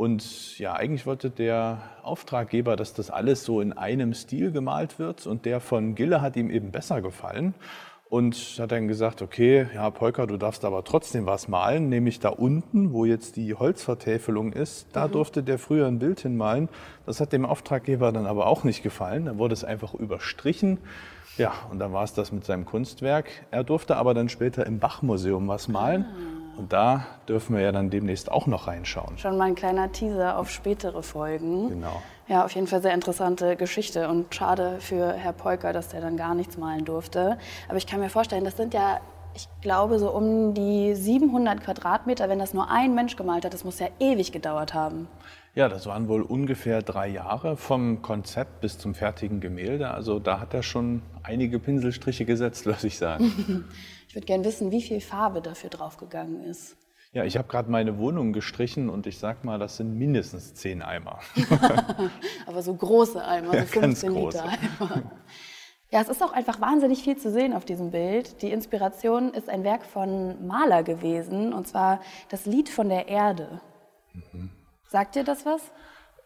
Und 0.01 0.59
ja, 0.59 0.73
eigentlich 0.73 1.05
wollte 1.05 1.29
der 1.29 1.83
Auftraggeber, 2.03 2.75
dass 2.75 2.95
das 2.95 3.11
alles 3.11 3.45
so 3.45 3.61
in 3.61 3.75
einem 3.75 4.15
Stil 4.15 4.51
gemalt 4.51 4.99
wird. 4.99 5.27
Und 5.27 5.45
der 5.45 5.61
von 5.61 5.95
Gille 5.95 6.23
hat 6.23 6.37
ihm 6.37 6.49
eben 6.49 6.71
besser 6.71 7.03
gefallen. 7.03 7.53
Und 8.09 8.35
hat 8.59 8.73
dann 8.73 8.89
gesagt, 8.89 9.21
okay, 9.21 9.67
ja, 9.75 9.91
Polka, 9.91 10.25
du 10.25 10.39
darfst 10.39 10.65
aber 10.65 10.85
trotzdem 10.85 11.27
was 11.27 11.49
malen, 11.49 11.91
nämlich 11.91 12.19
da 12.19 12.31
unten, 12.31 12.95
wo 12.95 13.05
jetzt 13.05 13.37
die 13.37 13.55
Holzvertäfelung 13.55 14.55
ist, 14.55 14.87
da 14.95 15.07
mhm. 15.07 15.13
durfte 15.13 15.43
der 15.43 15.59
früher 15.59 15.87
ein 15.87 15.99
Bild 15.99 16.21
hinmalen. 16.21 16.71
Das 17.05 17.21
hat 17.21 17.35
dem 17.35 17.45
Auftraggeber 17.45 18.11
dann 18.11 18.25
aber 18.25 18.47
auch 18.47 18.65
nicht 18.65 18.83
gefallen. 18.83 19.27
Da 19.27 19.37
wurde 19.37 19.53
es 19.53 19.65
einfach 19.65 19.93
überstrichen. 19.93 20.79
Ja, 21.37 21.53
und 21.71 21.79
dann 21.79 21.93
war 21.93 22.05
es 22.05 22.15
das 22.15 22.33
mit 22.33 22.47
seinem 22.47 22.65
Kunstwerk. 22.65 23.27
Er 23.51 23.65
durfte 23.65 23.97
aber 23.97 24.15
dann 24.15 24.31
später 24.31 24.65
im 24.65 24.79
Bachmuseum 24.79 25.47
was 25.47 25.69
malen. 25.69 26.07
Ah. 26.09 26.40
Und 26.61 26.75
da 26.75 27.07
dürfen 27.27 27.57
wir 27.57 27.63
ja 27.63 27.73
dann 27.73 27.89
demnächst 27.89 28.31
auch 28.31 28.47
noch 28.47 28.67
reinschauen. 28.67 29.17
Schon 29.17 29.39
mal 29.39 29.45
ein 29.45 29.55
kleiner 29.55 29.93
Teaser 29.93 30.39
auf 30.39 30.51
spätere 30.51 31.03
Folgen. 31.03 31.71
Genau. 31.71 32.03
Ja, 32.29 32.45
auf 32.45 32.53
jeden 32.53 32.67
Fall 32.67 32.83
sehr 32.83 32.93
interessante 32.93 33.57
Geschichte 33.57 34.11
und 34.11 34.35
schade 34.35 34.77
für 34.79 35.15
Herr 35.15 35.33
Polker, 35.33 35.73
dass 35.73 35.89
der 35.89 36.03
dann 36.03 36.19
gar 36.19 36.35
nichts 36.35 36.59
malen 36.59 36.85
durfte. 36.85 37.39
Aber 37.69 37.79
ich 37.79 37.87
kann 37.87 37.99
mir 37.99 38.11
vorstellen, 38.11 38.45
das 38.45 38.59
sind 38.59 38.75
ja, 38.75 39.01
ich 39.35 39.49
glaube, 39.63 39.99
so 39.99 40.11
um 40.11 40.53
die 40.53 40.95
700 40.95 41.65
Quadratmeter. 41.65 42.29
Wenn 42.29 42.39
das 42.39 42.53
nur 42.53 42.71
ein 42.71 42.95
Mensch 42.95 43.17
gemalt 43.17 43.47
hat, 43.47 43.55
das 43.55 43.65
muss 43.65 43.79
ja 43.79 43.89
ewig 43.99 44.31
gedauert 44.31 44.75
haben. 44.75 45.09
Ja, 45.55 45.71
das 45.71 45.87
waren 45.87 46.09
wohl 46.09 46.21
ungefähr 46.21 46.83
drei 46.83 47.09
Jahre 47.09 47.57
vom 47.57 48.03
Konzept 48.03 48.61
bis 48.61 48.77
zum 48.77 48.95
fertigen 48.95 49.41
Gemälde. 49.41 49.91
Also 49.93 50.19
da 50.19 50.41
hat 50.41 50.53
er 50.53 50.63
schon 50.63 51.01
einige 51.23 51.59
Pinselstriche 51.59 52.27
gesetzt, 52.27 52.67
würde 52.67 52.87
ich 52.87 52.99
sagen. 52.99 53.65
Ich 54.11 54.17
würde 54.17 54.27
gerne 54.27 54.45
wissen, 54.45 54.73
wie 54.73 54.83
viel 54.83 55.01
Farbe 55.01 55.41
dafür 55.41 55.71
draufgegangen 55.71 56.43
ist. 56.43 56.77
Ja, 57.13 57.23
ich 57.23 57.37
habe 57.37 57.47
gerade 57.47 57.71
meine 57.71 57.97
Wohnung 57.97 58.33
gestrichen 58.33 58.91
und 58.91 59.07
ich 59.07 59.21
sag 59.21 59.45
mal, 59.45 59.61
das 59.61 59.77
sind 59.77 59.97
mindestens 59.97 60.53
zehn 60.53 60.83
Eimer. 60.83 61.21
Aber 62.47 62.61
so 62.61 62.75
große 62.75 63.25
Eimer, 63.25 63.53
so 63.53 63.67
15 63.67 64.13
Liter 64.13 64.49
Eimer. 64.49 65.13
Ja, 65.93 66.01
es 66.01 66.09
ist 66.09 66.25
auch 66.25 66.33
einfach 66.33 66.61
wahnsinnig 66.61 67.05
viel 67.05 67.19
zu 67.19 67.31
sehen 67.31 67.53
auf 67.53 67.65
diesem 67.65 67.93
Bild. 67.93 68.43
Die 68.43 68.51
Inspiration 68.51 69.33
ist 69.33 69.49
ein 69.49 69.63
Werk 69.63 69.87
von 69.87 70.45
Maler 70.45 70.83
gewesen, 70.83 71.53
und 71.53 71.69
zwar 71.69 72.01
das 72.31 72.47
Lied 72.47 72.69
von 72.69 72.89
der 72.89 73.07
Erde. 73.07 73.61
Mhm. 74.13 74.51
Sagt 74.89 75.15
dir 75.15 75.23
das 75.23 75.47
was? 75.47 75.71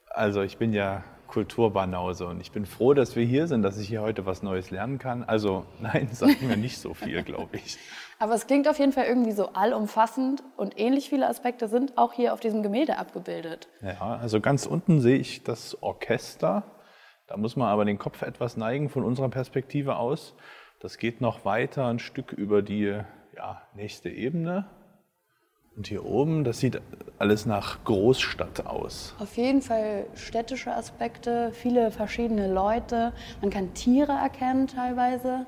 Also 0.09 0.41
ich 0.41 0.57
bin 0.57 0.73
ja 0.73 1.05
Kulturbanause 1.35 2.27
und 2.27 2.41
ich 2.41 2.53
bin 2.53 2.65
froh, 2.65 2.95
dass 2.95 3.15
wir 3.15 3.25
hier 3.25 3.47
sind, 3.47 3.63
dass 3.63 3.79
ich 3.79 3.89
hier 3.89 4.01
heute 4.01 4.25
was 4.25 4.43
Neues 4.43 4.71
lernen 4.71 4.99
kann. 4.99 5.23
Also 5.25 5.67
nein, 5.81 6.09
sagt 6.13 6.41
mir 6.41 6.57
nicht 6.57 6.79
so 6.79 6.95
viel, 6.95 7.23
glaube 7.23 7.57
ich. 7.57 7.77
Aber 8.19 8.35
es 8.35 8.47
klingt 8.47 8.69
auf 8.69 8.79
jeden 8.79 8.93
Fall 8.93 9.05
irgendwie 9.05 9.33
so 9.33 9.49
allumfassend 9.49 10.43
und 10.57 10.79
ähnlich 10.81 11.11
viele 11.11 11.29
Aspekte 11.29 11.69
sind 11.69 11.99
auch 11.99 12.13
hier 12.13 12.33
auf 12.33 12.41
diesem 12.41 12.63
Gemälde 12.63 12.97
abgebildet. 12.97 13.69
Ja, 13.83 14.17
also 14.17 14.41
ganz 14.41 14.65
unten 14.65 15.01
sehe 15.01 15.19
ich 15.19 15.43
das 15.43 15.83
Orchester 15.83 16.63
da 17.27 17.39
muss 17.39 17.57
man 17.57 17.69
aber 17.69 17.85
den 17.85 17.99
Kopf 17.99 18.23
etwas 18.23 18.57
neigen 18.57 18.91
von 18.91 19.03
unserer 19.03 19.31
Perspektive 19.31 19.97
aus. 19.97 20.35
Das 20.81 20.99
geht 20.99 21.21
noch 21.21 21.45
weiter 21.45 21.87
ein 21.87 21.99
Stück 21.99 22.33
über 22.33 22.61
die 22.61 23.01
ja, 23.35 23.63
nächste 23.75 24.11
Ebene. 24.11 24.67
Und 25.77 25.89
hier 25.89 26.05
oben, 26.05 26.45
das 26.45 26.61
sieht 26.61 26.81
alles 27.19 27.47
nach 27.47 27.83
Großstadt 27.85 28.67
aus. 28.67 29.15
Auf 29.19 29.37
jeden 29.37 29.61
Fall 29.61 30.07
städtische 30.15 30.73
Aspekte, 30.73 31.51
viele 31.53 31.91
verschiedene 31.91 32.53
Leute. 32.53 33.13
Man 33.41 33.51
kann 33.51 33.75
Tiere 33.75 34.13
erkennen 34.13 34.69
teilweise. 34.69 35.47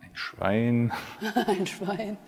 Ein 0.00 0.10
Schwein. 0.14 0.92
ein 1.46 1.66
Schwein. 1.66 2.18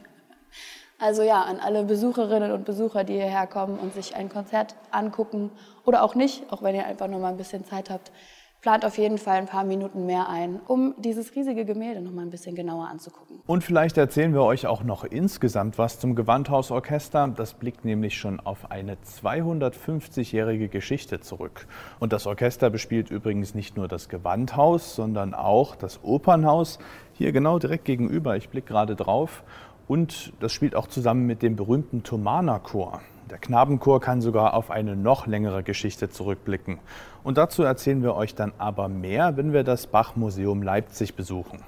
Also 0.98 1.22
ja, 1.22 1.42
an 1.42 1.60
alle 1.60 1.84
Besucherinnen 1.84 2.52
und 2.52 2.64
Besucher, 2.64 3.04
die 3.04 3.14
hierher 3.14 3.46
kommen 3.46 3.78
und 3.78 3.94
sich 3.94 4.16
ein 4.16 4.28
Konzert 4.28 4.74
angucken 4.90 5.50
oder 5.86 6.02
auch 6.02 6.14
nicht, 6.14 6.52
auch 6.52 6.62
wenn 6.62 6.74
ihr 6.74 6.84
einfach 6.84 7.08
nur 7.08 7.20
mal 7.20 7.28
ein 7.30 7.38
bisschen 7.38 7.64
Zeit 7.64 7.90
habt, 7.90 8.12
plant 8.60 8.84
auf 8.84 8.98
jeden 8.98 9.18
Fall 9.18 9.38
ein 9.38 9.46
paar 9.46 9.64
Minuten 9.64 10.06
mehr 10.06 10.28
ein, 10.28 10.60
um 10.66 10.94
dieses 10.98 11.34
riesige 11.34 11.64
Gemälde 11.64 12.00
noch 12.00 12.12
mal 12.12 12.22
ein 12.22 12.30
bisschen 12.30 12.54
genauer 12.54 12.88
anzugucken. 12.88 13.40
Und 13.46 13.64
vielleicht 13.64 13.96
erzählen 13.96 14.34
wir 14.34 14.42
euch 14.42 14.66
auch 14.66 14.82
noch 14.82 15.04
insgesamt 15.04 15.78
was 15.78 15.98
zum 15.98 16.14
Gewandhausorchester. 16.14 17.28
Das 17.28 17.54
blickt 17.54 17.84
nämlich 17.84 18.18
schon 18.18 18.38
auf 18.40 18.70
eine 18.70 18.96
250-jährige 18.96 20.68
Geschichte 20.68 21.20
zurück. 21.20 21.66
Und 21.98 22.12
das 22.12 22.26
Orchester 22.26 22.70
bespielt 22.70 23.10
übrigens 23.10 23.54
nicht 23.54 23.76
nur 23.76 23.88
das 23.88 24.08
Gewandhaus, 24.08 24.94
sondern 24.94 25.34
auch 25.34 25.74
das 25.74 26.00
Opernhaus. 26.02 26.78
Hier 27.14 27.32
genau 27.32 27.58
direkt 27.58 27.84
gegenüber, 27.84 28.36
ich 28.36 28.50
blicke 28.50 28.68
gerade 28.68 28.94
drauf. 28.94 29.42
Und 29.88 30.32
das 30.40 30.52
spielt 30.52 30.76
auch 30.76 30.86
zusammen 30.86 31.26
mit 31.26 31.42
dem 31.42 31.56
berühmten 31.56 32.02
Thomanerchor. 32.02 33.00
Der 33.30 33.38
Knabenchor 33.38 34.00
kann 34.00 34.20
sogar 34.20 34.54
auf 34.54 34.72
eine 34.72 34.96
noch 34.96 35.28
längere 35.28 35.62
Geschichte 35.62 36.10
zurückblicken. 36.10 36.80
Und 37.22 37.38
dazu 37.38 37.62
erzählen 37.62 38.02
wir 38.02 38.16
euch 38.16 38.34
dann 38.34 38.52
aber 38.58 38.88
mehr, 38.88 39.36
wenn 39.36 39.52
wir 39.52 39.62
das 39.62 39.86
Bach-Museum 39.86 40.62
Leipzig 40.62 41.14
besuchen. 41.14 41.62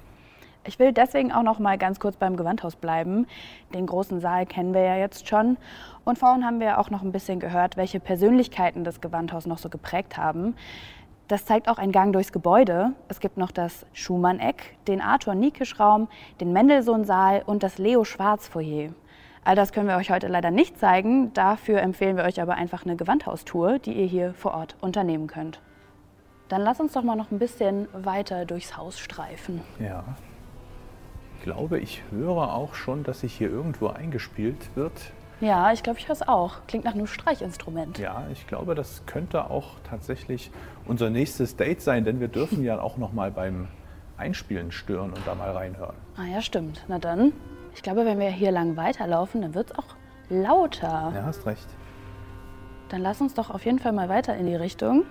Ich 0.65 0.77
will 0.77 0.91
deswegen 0.91 1.31
auch 1.31 1.43
noch 1.43 1.59
mal 1.59 1.77
ganz 1.77 2.01
kurz 2.01 2.17
beim 2.17 2.35
Gewandhaus 2.35 2.75
bleiben. 2.75 3.27
Den 3.73 3.85
großen 3.85 4.19
Saal 4.19 4.45
kennen 4.45 4.73
wir 4.73 4.81
ja 4.81 4.97
jetzt 4.97 5.27
schon. 5.27 5.57
Und 6.03 6.19
vorhin 6.19 6.45
haben 6.45 6.59
wir 6.59 6.79
auch 6.79 6.89
noch 6.89 7.01
ein 7.01 7.13
bisschen 7.13 7.39
gehört, 7.39 7.77
welche 7.77 8.01
Persönlichkeiten 8.01 8.83
das 8.83 8.99
Gewandhaus 8.99 9.45
noch 9.45 9.57
so 9.57 9.69
geprägt 9.69 10.17
haben. 10.17 10.55
Das 11.29 11.45
zeigt 11.45 11.69
auch 11.69 11.77
ein 11.77 11.93
Gang 11.93 12.11
durchs 12.11 12.33
Gebäude. 12.33 12.91
Es 13.07 13.21
gibt 13.21 13.37
noch 13.37 13.51
das 13.51 13.85
Schumann-Eck, 13.93 14.77
den 14.87 14.99
Arthur-Niekisch-Raum, 14.99 16.09
den 16.41 16.51
Mendelssohn-Saal 16.51 17.43
und 17.45 17.63
das 17.63 17.77
Leo-Schwarz-Foyer. 17.77 18.89
All 19.45 19.55
das 19.55 19.73
können 19.73 19.87
wir 19.89 19.97
euch 19.97 20.09
heute 20.09 20.27
leider 20.27 20.51
nicht 20.51 20.79
zeigen. 20.79 21.33
Dafür 21.33 21.81
empfehlen 21.81 22.15
wir 22.15 22.23
euch 22.23 22.41
aber 22.41 22.55
einfach 22.55 22.85
eine 22.85 22.95
Gewandhaustour, 22.95 23.79
die 23.79 23.93
ihr 23.93 24.05
hier 24.05 24.33
vor 24.33 24.53
Ort 24.53 24.75
unternehmen 24.79 25.27
könnt. 25.27 25.59
Dann 26.47 26.61
lass 26.61 26.79
uns 26.79 26.93
doch 26.93 27.03
mal 27.03 27.15
noch 27.15 27.31
ein 27.31 27.39
bisschen 27.39 27.87
weiter 27.93 28.45
durchs 28.45 28.77
Haus 28.77 28.99
streifen. 28.99 29.61
Ja. 29.79 30.03
Ich 31.37 31.43
glaube, 31.43 31.79
ich 31.79 32.03
höre 32.09 32.53
auch 32.53 32.73
schon, 32.73 33.03
dass 33.03 33.19
sich 33.19 33.33
hier 33.33 33.49
irgendwo 33.49 33.87
eingespielt 33.87 34.75
wird. 34.75 34.93
Ja, 35.41 35.73
ich 35.73 35.83
glaube, 35.83 35.99
ich 35.99 36.07
höre 36.07 36.13
es 36.13 36.25
auch. 36.25 36.59
Klingt 36.67 36.85
nach 36.85 36.93
einem 36.93 37.07
Streichinstrument. 37.07 37.97
Ja, 37.97 38.23
ich 38.31 38.47
glaube, 38.47 38.75
das 38.75 39.05
könnte 39.07 39.49
auch 39.49 39.71
tatsächlich 39.89 40.51
unser 40.85 41.09
nächstes 41.09 41.57
Date 41.57 41.81
sein, 41.81 42.05
denn 42.05 42.21
wir 42.21 42.29
dürfen 42.29 42.63
ja 42.63 42.79
auch 42.79 42.95
noch 42.95 43.11
mal 43.11 43.29
beim 43.29 43.67
Einspielen 44.15 44.71
stören 44.71 45.11
und 45.11 45.27
da 45.27 45.35
mal 45.35 45.51
reinhören. 45.51 45.95
Ah 46.15 46.25
ja, 46.31 46.41
stimmt. 46.41 46.85
Na 46.87 46.97
dann 46.97 47.33
ich 47.73 47.81
glaube, 47.81 48.05
wenn 48.05 48.19
wir 48.19 48.29
hier 48.29 48.51
lang 48.51 48.77
weiterlaufen, 48.77 49.41
dann 49.41 49.53
wird 49.53 49.71
es 49.71 49.77
auch 49.77 49.95
lauter. 50.29 51.11
Ja, 51.13 51.23
hast 51.25 51.45
recht. 51.45 51.67
Dann 52.89 53.01
lass 53.01 53.21
uns 53.21 53.33
doch 53.33 53.49
auf 53.49 53.65
jeden 53.65 53.79
Fall 53.79 53.91
mal 53.91 54.09
weiter 54.09 54.35
in 54.35 54.45
die 54.45 54.55
Richtung. 54.55 55.05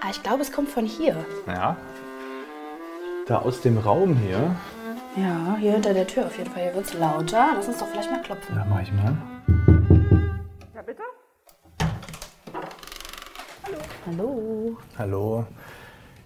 Ah, 0.00 0.10
ich 0.10 0.22
glaube, 0.22 0.42
es 0.42 0.52
kommt 0.52 0.68
von 0.68 0.86
hier. 0.86 1.16
Ja. 1.46 1.76
Da 3.26 3.38
aus 3.38 3.62
dem 3.62 3.78
Raum 3.78 4.16
hier. 4.16 4.54
Ja, 5.16 5.56
hier 5.58 5.72
hinter 5.72 5.94
der 5.94 6.06
Tür 6.06 6.26
auf 6.26 6.36
jeden 6.36 6.50
Fall. 6.50 6.64
Hier 6.64 6.74
wird 6.74 6.86
es 6.86 6.94
lauter. 6.94 7.48
Lass 7.54 7.68
uns 7.68 7.78
doch 7.78 7.86
vielleicht 7.86 8.10
mal 8.10 8.20
klopfen. 8.20 8.54
Ja, 8.54 8.66
mach 8.68 8.82
ich 8.82 8.92
mal. 8.92 9.16
Ja, 10.74 10.82
bitte? 10.82 11.02
Hallo. 13.64 13.78
Hallo. 14.06 14.76
Hallo. 14.98 15.46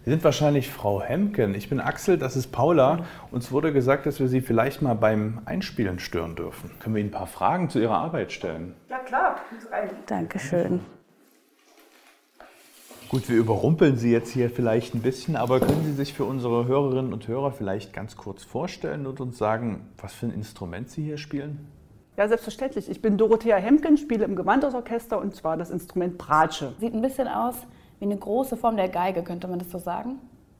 Sie 0.08 0.12
sind 0.12 0.24
wahrscheinlich 0.24 0.70
Frau 0.70 1.02
Hemken. 1.02 1.54
Ich 1.54 1.68
bin 1.68 1.80
Axel, 1.80 2.16
das 2.16 2.34
ist 2.34 2.50
Paula. 2.50 3.04
Uns 3.30 3.52
wurde 3.52 3.74
gesagt, 3.74 4.06
dass 4.06 4.20
wir 4.20 4.28
Sie 4.28 4.40
vielleicht 4.40 4.80
mal 4.80 4.94
beim 4.94 5.42
Einspielen 5.44 5.98
stören 5.98 6.34
dürfen. 6.34 6.70
Können 6.80 6.94
wir 6.94 7.00
Ihnen 7.00 7.10
ein 7.10 7.12
paar 7.12 7.26
Fragen 7.26 7.68
zu 7.68 7.78
Ihrer 7.78 7.98
Arbeit 7.98 8.32
stellen? 8.32 8.74
Ja, 8.88 9.00
klar. 9.00 9.36
Dankeschön. 10.06 10.80
Gut, 13.10 13.28
wir 13.28 13.36
überrumpeln 13.36 13.98
Sie 13.98 14.10
jetzt 14.10 14.30
hier 14.30 14.48
vielleicht 14.48 14.94
ein 14.94 15.02
bisschen, 15.02 15.36
aber 15.36 15.60
können 15.60 15.84
Sie 15.84 15.92
sich 15.92 16.14
für 16.14 16.24
unsere 16.24 16.66
Hörerinnen 16.66 17.12
und 17.12 17.28
Hörer 17.28 17.52
vielleicht 17.52 17.92
ganz 17.92 18.16
kurz 18.16 18.44
vorstellen 18.44 19.06
und 19.06 19.20
uns 19.20 19.36
sagen, 19.36 19.90
was 19.98 20.14
für 20.14 20.24
ein 20.24 20.32
Instrument 20.32 20.88
Sie 20.88 21.04
hier 21.04 21.18
spielen? 21.18 21.68
Ja, 22.16 22.26
selbstverständlich. 22.28 22.88
Ich 22.88 23.02
bin 23.02 23.18
Dorothea 23.18 23.56
Hemken, 23.56 23.98
spiele 23.98 24.24
im 24.24 24.36
Gewandhausorchester 24.36 25.20
und 25.20 25.36
zwar 25.36 25.58
das 25.58 25.68
Instrument 25.68 26.16
Bratsche. 26.16 26.72
Sieht 26.80 26.94
ein 26.94 27.02
bisschen 27.02 27.28
aus 27.28 27.56
wie 27.98 28.04
eine 28.04 28.16
große 28.16 28.56
Form 28.56 28.76
der 28.76 28.88
Geige, 28.88 29.22
könnte 29.22 29.48
man 29.48 29.58
das 29.58 29.70
so 29.70 29.78
sagen? 29.78 30.18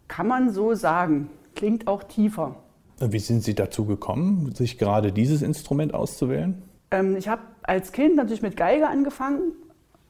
Kann 0.08 0.26
man 0.26 0.52
so 0.52 0.74
sagen. 0.74 1.30
Klingt 1.54 1.86
auch 1.86 2.02
tiefer. 2.02 2.56
Wie 3.00 3.18
sind 3.18 3.42
Sie 3.42 3.54
dazu 3.54 3.84
gekommen, 3.84 4.54
sich 4.54 4.78
gerade 4.78 5.12
dieses 5.12 5.42
Instrument 5.42 5.94
auszuwählen? 5.94 6.62
Ähm, 6.90 7.16
ich 7.16 7.28
habe 7.28 7.42
als 7.62 7.92
Kind 7.92 8.16
natürlich 8.16 8.42
mit 8.42 8.56
Geige 8.56 8.88
angefangen 8.88 9.52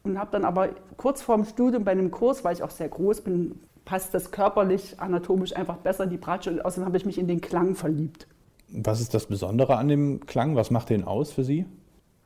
und 0.05 0.19
habe 0.19 0.31
dann 0.33 0.45
aber 0.45 0.71
kurz 0.97 1.21
vorm 1.21 1.45
Studium 1.45 1.85
bei 1.85 1.91
einem 1.91 2.11
Kurs, 2.11 2.45
weil 2.45 2.55
ich 2.55 2.63
auch 2.63 2.71
sehr 2.71 2.89
groß 2.89 3.23
bin, 3.23 3.61
passt 3.85 4.15
das 4.15 4.31
körperlich, 4.31 4.99
anatomisch 4.99 5.55
einfach 5.55 5.79
besser 5.79 6.05
in 6.05 6.11
die 6.11 6.17
Bratsche 6.17 6.51
und 6.51 6.65
außerdem 6.65 6.87
habe 6.87 6.97
ich 6.97 7.05
mich 7.05 7.19
in 7.19 7.27
den 7.27 7.41
Klang 7.41 7.75
verliebt. 7.75 8.27
Was 8.71 9.01
ist 9.01 9.15
das 9.15 9.27
Besondere 9.27 9.77
an 9.77 9.89
dem 9.89 10.21
Klang? 10.27 10.57
Was 10.57 10.71
macht 10.71 10.91
den 10.91 11.05
aus 11.05 11.33
für 11.33 11.45
Sie? 11.45 11.65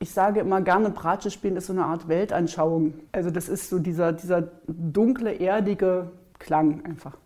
Ich 0.03 0.11
sage 0.11 0.41
immer 0.41 0.61
gerne, 0.61 0.91
Bratsche 0.91 1.31
spielen 1.31 1.57
ist 1.57 1.69
so 1.69 1.73
eine 1.73 1.85
Art 1.85 2.09
Weltanschauung. 2.09 2.95
Also 3.13 3.31
das 3.31 3.49
ist 3.49 3.71
so 3.71 3.79
dieser, 3.79 4.13
dieser 4.13 4.43
dunkle, 4.67 5.39
erdige 5.39 6.11
Klang 6.41 6.85
einfach. 6.85 7.17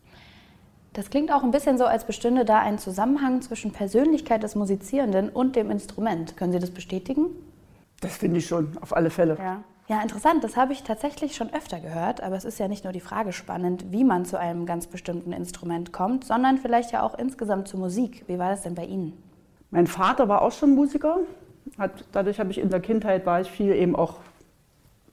Das 0.92 1.08
klingt 1.08 1.32
auch 1.32 1.42
ein 1.42 1.50
bisschen 1.52 1.78
so, 1.78 1.86
als 1.86 2.04
bestünde 2.04 2.44
da 2.44 2.58
ein 2.58 2.78
Zusammenhang 2.78 3.40
zwischen 3.40 3.72
Persönlichkeit 3.72 4.42
des 4.42 4.56
Musizierenden 4.56 5.30
und 5.30 5.56
dem 5.56 5.70
Instrument. 5.70 6.36
Können 6.36 6.52
Sie 6.52 6.58
das 6.58 6.70
bestätigen? 6.70 7.28
Das 8.02 8.18
finde 8.18 8.38
ich 8.38 8.46
schon, 8.46 8.76
auf 8.82 8.94
alle 8.94 9.08
Fälle. 9.08 9.38
Ja. 9.38 9.64
ja, 9.88 10.02
interessant. 10.02 10.44
Das 10.44 10.58
habe 10.58 10.74
ich 10.74 10.82
tatsächlich 10.82 11.34
schon 11.34 11.52
öfter 11.54 11.80
gehört. 11.80 12.22
Aber 12.22 12.36
es 12.36 12.44
ist 12.44 12.58
ja 12.58 12.68
nicht 12.68 12.84
nur 12.84 12.92
die 12.92 13.00
Frage 13.00 13.32
spannend, 13.32 13.86
wie 13.90 14.04
man 14.04 14.26
zu 14.26 14.38
einem 14.38 14.66
ganz 14.66 14.86
bestimmten 14.86 15.32
Instrument 15.32 15.94
kommt, 15.94 16.24
sondern 16.24 16.58
vielleicht 16.58 16.92
ja 16.92 17.02
auch 17.02 17.18
insgesamt 17.18 17.68
zur 17.68 17.80
Musik. 17.80 18.24
Wie 18.26 18.38
war 18.38 18.50
das 18.50 18.62
denn 18.62 18.74
bei 18.74 18.84
Ihnen? 18.84 19.14
Mein 19.70 19.86
Vater 19.86 20.28
war 20.28 20.42
auch 20.42 20.52
schon 20.52 20.74
Musiker 20.74 21.20
hat, 21.78 22.04
dadurch 22.12 22.40
habe 22.40 22.50
ich 22.50 22.58
in 22.58 22.70
der 22.70 22.80
Kindheit 22.80 23.26
war 23.26 23.40
ich 23.40 23.50
viel 23.50 23.72
eben 23.72 23.96
auch 23.96 24.16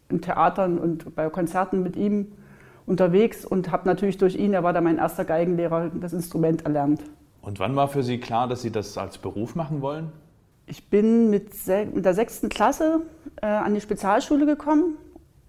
in 0.10 0.22
Theatern 0.22 0.78
und 0.78 1.16
bei 1.16 1.30
Konzerten 1.30 1.84
mit 1.84 1.96
ihm 1.96 2.32
unterwegs 2.86 3.46
und 3.46 3.72
habe 3.72 3.88
natürlich 3.88 4.18
durch 4.18 4.36
ihn, 4.36 4.54
er 4.54 4.64
war 4.64 4.74
da 4.74 4.82
mein 4.82 4.98
erster 4.98 5.26
Geigenlehrer, 5.26 5.90
das 5.94 6.14
Instrument 6.14 6.64
erlernt. 6.66 7.02
Und 7.42 7.60
wann 7.60 7.76
war 7.76 7.88
für 7.88 8.04
Sie 8.04 8.20
klar, 8.20 8.48
dass 8.48 8.62
Sie 8.62 8.72
das 8.72 8.98
als 8.98 9.18
Beruf 9.18 9.56
machen 9.56 9.82
wollen? 9.82 10.12
Ich 10.66 10.90
bin 10.90 11.30
mit, 11.30 11.52
mit 11.94 12.06
der 12.06 12.14
sechsten 12.14 12.50
Klasse 12.50 13.02
äh, 13.42 13.48
an 13.48 13.74
die 13.74 13.82
Spezialschule 13.82 14.46
gekommen 14.46 14.98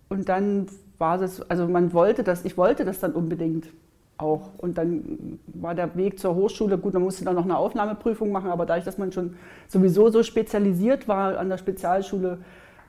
und 0.09 0.29
dann 0.29 0.67
war 0.99 1.21
es, 1.21 1.41
also 1.51 1.69
man 1.69 1.93
wollte 1.93 2.25
das, 2.25 2.45
ich 2.45 2.57
wollte 2.57 2.85
das 2.85 3.01
dann 3.01 3.13
unbedingt 3.13 3.69
auch. 4.19 4.51
Und 4.59 4.79
dann 4.79 5.39
war 5.47 5.75
der 5.75 5.95
Weg 5.97 6.19
zur 6.19 6.35
Hochschule, 6.35 6.79
gut, 6.79 6.95
man 6.95 7.03
musste 7.03 7.25
dann 7.25 7.35
noch 7.35 7.45
eine 7.45 7.57
Aufnahmeprüfung 7.57 8.31
machen, 8.31 8.51
aber 8.51 8.67
dadurch, 8.67 8.85
dass 8.85 8.99
man 8.99 9.13
schon 9.13 9.37
sowieso 9.69 10.11
so 10.11 10.23
spezialisiert 10.23 11.09
war 11.09 11.39
an 11.39 11.49
der 11.49 11.59
Spezialschule, 11.59 12.39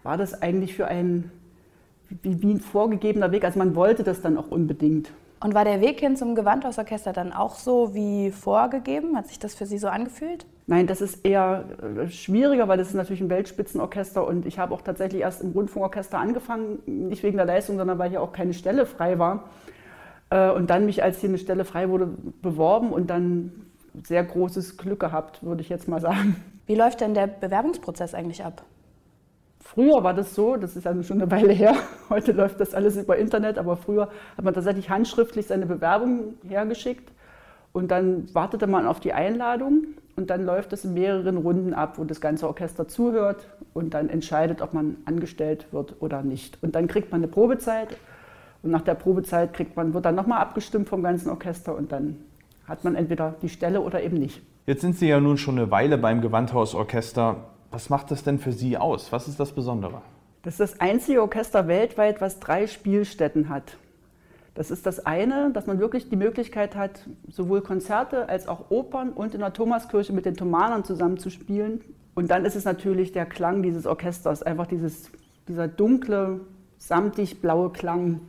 war 0.03 0.17
das 0.17 0.41
eigentlich 0.41 0.75
für 0.75 0.87
einen 0.87 1.31
wie, 2.21 2.41
wie 2.41 2.53
ein 2.53 2.59
vorgegebener 2.59 3.31
Weg. 3.31 3.43
Also 3.43 3.59
man 3.59 3.75
wollte 3.75 4.03
das 4.03 4.21
dann 4.21 4.37
auch 4.37 4.49
unbedingt. 4.49 5.11
Und 5.41 5.53
war 5.53 5.65
der 5.65 5.81
Weg 5.81 5.99
hin 5.99 6.15
zum 6.15 6.33
Gewandhausorchester 6.33 7.13
dann 7.13 7.33
auch 7.33 7.55
so 7.55 7.93
wie 7.93 8.31
vorgegeben? 8.31 9.17
Hat 9.17 9.27
sich 9.27 9.37
das 9.37 9.53
für 9.53 9.65
Sie 9.65 9.77
so 9.77 9.87
angefühlt? 9.87 10.45
Nein, 10.67 10.87
das 10.87 11.01
ist 11.01 11.25
eher 11.25 11.65
äh, 11.81 12.07
schwieriger, 12.09 12.67
weil 12.67 12.77
das 12.77 12.87
ist 12.87 12.93
natürlich 12.95 13.21
ein 13.21 13.29
Weltspitzenorchester 13.29 14.25
und 14.25 14.45
ich 14.45 14.57
habe 14.57 14.73
auch 14.73 14.81
tatsächlich 14.81 15.21
erst 15.21 15.43
im 15.43 15.51
Rundfunkorchester 15.51 16.17
angefangen, 16.17 16.79
nicht 16.85 17.21
wegen 17.21 17.37
der 17.37 17.45
Leistung, 17.45 17.77
sondern 17.77 17.99
weil 17.99 18.09
hier 18.09 18.21
auch 18.21 18.31
keine 18.31 18.53
Stelle 18.53 18.85
frei 18.85 19.19
war. 19.19 19.49
Äh, 20.29 20.51
und 20.51 20.69
dann 20.69 20.85
mich, 20.85 21.03
als 21.03 21.19
hier 21.19 21.29
eine 21.29 21.37
Stelle 21.37 21.65
frei 21.65 21.89
wurde, 21.89 22.09
beworben 22.41 22.91
und 22.91 23.09
dann 23.09 23.51
sehr 24.03 24.23
großes 24.23 24.77
Glück 24.77 24.99
gehabt, 24.99 25.43
würde 25.43 25.61
ich 25.61 25.69
jetzt 25.69 25.87
mal 25.87 26.01
sagen. 26.01 26.35
Wie 26.65 26.75
läuft 26.75 27.01
denn 27.01 27.13
der 27.13 27.27
Bewerbungsprozess 27.27 28.13
eigentlich 28.13 28.43
ab? 28.43 28.63
Früher 29.59 30.03
war 30.03 30.13
das 30.13 30.35
so, 30.35 30.57
das 30.57 30.75
ist 30.75 30.83
ja 30.83 31.03
schon 31.03 31.21
eine 31.21 31.31
Weile 31.31 31.53
her, 31.53 31.75
heute 32.09 32.33
läuft 32.33 32.59
das 32.59 32.75
alles 32.75 32.97
über 32.97 33.17
Internet, 33.17 33.57
aber 33.57 33.77
früher 33.77 34.09
hat 34.37 34.45
man 34.45 34.53
tatsächlich 34.53 34.89
handschriftlich 34.89 35.47
seine 35.47 35.65
Bewerbung 35.65 36.35
hergeschickt 36.47 37.11
und 37.73 37.89
dann 37.89 38.33
wartete 38.33 38.67
man 38.67 38.85
auf 38.85 38.99
die 38.99 39.13
Einladung 39.13 39.87
und 40.15 40.29
dann 40.29 40.45
läuft 40.45 40.71
es 40.73 40.85
in 40.85 40.93
mehreren 40.93 41.37
Runden 41.37 41.73
ab, 41.73 41.97
wo 41.97 42.03
das 42.03 42.21
ganze 42.21 42.47
Orchester 42.47 42.87
zuhört 42.87 43.47
und 43.73 43.93
dann 43.93 44.07
entscheidet, 44.09 44.61
ob 44.61 44.73
man 44.73 44.97
angestellt 45.05 45.67
wird 45.71 45.95
oder 45.99 46.21
nicht. 46.21 46.61
Und 46.61 46.75
dann 46.75 46.87
kriegt 46.87 47.11
man 47.11 47.21
eine 47.21 47.27
Probezeit 47.27 47.97
und 48.65 48.71
nach 48.71 48.81
der 48.81 48.95
Probezeit 48.95 49.53
kriegt 49.53 49.75
man, 49.75 49.93
wird 49.93 50.05
dann 50.05 50.15
nochmal 50.15 50.41
abgestimmt 50.41 50.89
vom 50.89 51.03
ganzen 51.03 51.29
Orchester 51.29 51.75
und 51.75 51.91
dann 51.91 52.17
hat 52.67 52.83
man 52.83 52.95
entweder 52.95 53.35
die 53.41 53.49
Stelle 53.49 53.81
oder 53.81 54.01
eben 54.01 54.17
nicht. 54.17 54.41
Jetzt 54.65 54.81
sind 54.81 54.97
Sie 54.97 55.07
ja 55.07 55.19
nun 55.19 55.37
schon 55.37 55.59
eine 55.59 55.69
Weile 55.69 55.99
beim 55.99 56.19
Gewandhausorchester. 56.21 57.45
Was 57.69 57.91
macht 57.91 58.09
das 58.09 58.23
denn 58.23 58.39
für 58.39 58.51
Sie 58.51 58.75
aus? 58.77 59.11
Was 59.11 59.27
ist 59.27 59.39
das 59.39 59.51
Besondere? 59.51 60.01
Das 60.41 60.55
ist 60.55 60.59
das 60.59 60.79
einzige 60.79 61.21
Orchester 61.21 61.67
weltweit, 61.67 62.21
was 62.21 62.39
drei 62.39 62.65
Spielstätten 62.65 63.49
hat. 63.49 63.77
Das 64.55 64.71
ist 64.71 64.87
das 64.87 65.05
eine, 65.05 65.51
dass 65.51 65.67
man 65.67 65.79
wirklich 65.79 66.09
die 66.09 66.15
Möglichkeit 66.15 66.75
hat, 66.75 67.07
sowohl 67.29 67.61
Konzerte 67.61 68.29
als 68.29 68.47
auch 68.47 68.71
Opern 68.71 69.09
und 69.09 69.35
in 69.35 69.41
der 69.41 69.53
Thomaskirche 69.53 70.11
mit 70.11 70.25
den 70.25 70.35
Thomanern 70.35 70.83
zusammen 70.83 71.17
zu 71.19 71.29
spielen. 71.29 71.81
Und 72.15 72.31
dann 72.31 72.45
ist 72.45 72.55
es 72.55 72.65
natürlich 72.65 73.11
der 73.11 73.27
Klang 73.27 73.61
dieses 73.61 73.85
Orchesters, 73.85 74.41
einfach 74.41 74.65
dieses, 74.65 75.11
dieser 75.47 75.67
dunkle, 75.67 76.39
samtig 76.77 77.41
blaue 77.41 77.69
Klang, 77.71 78.21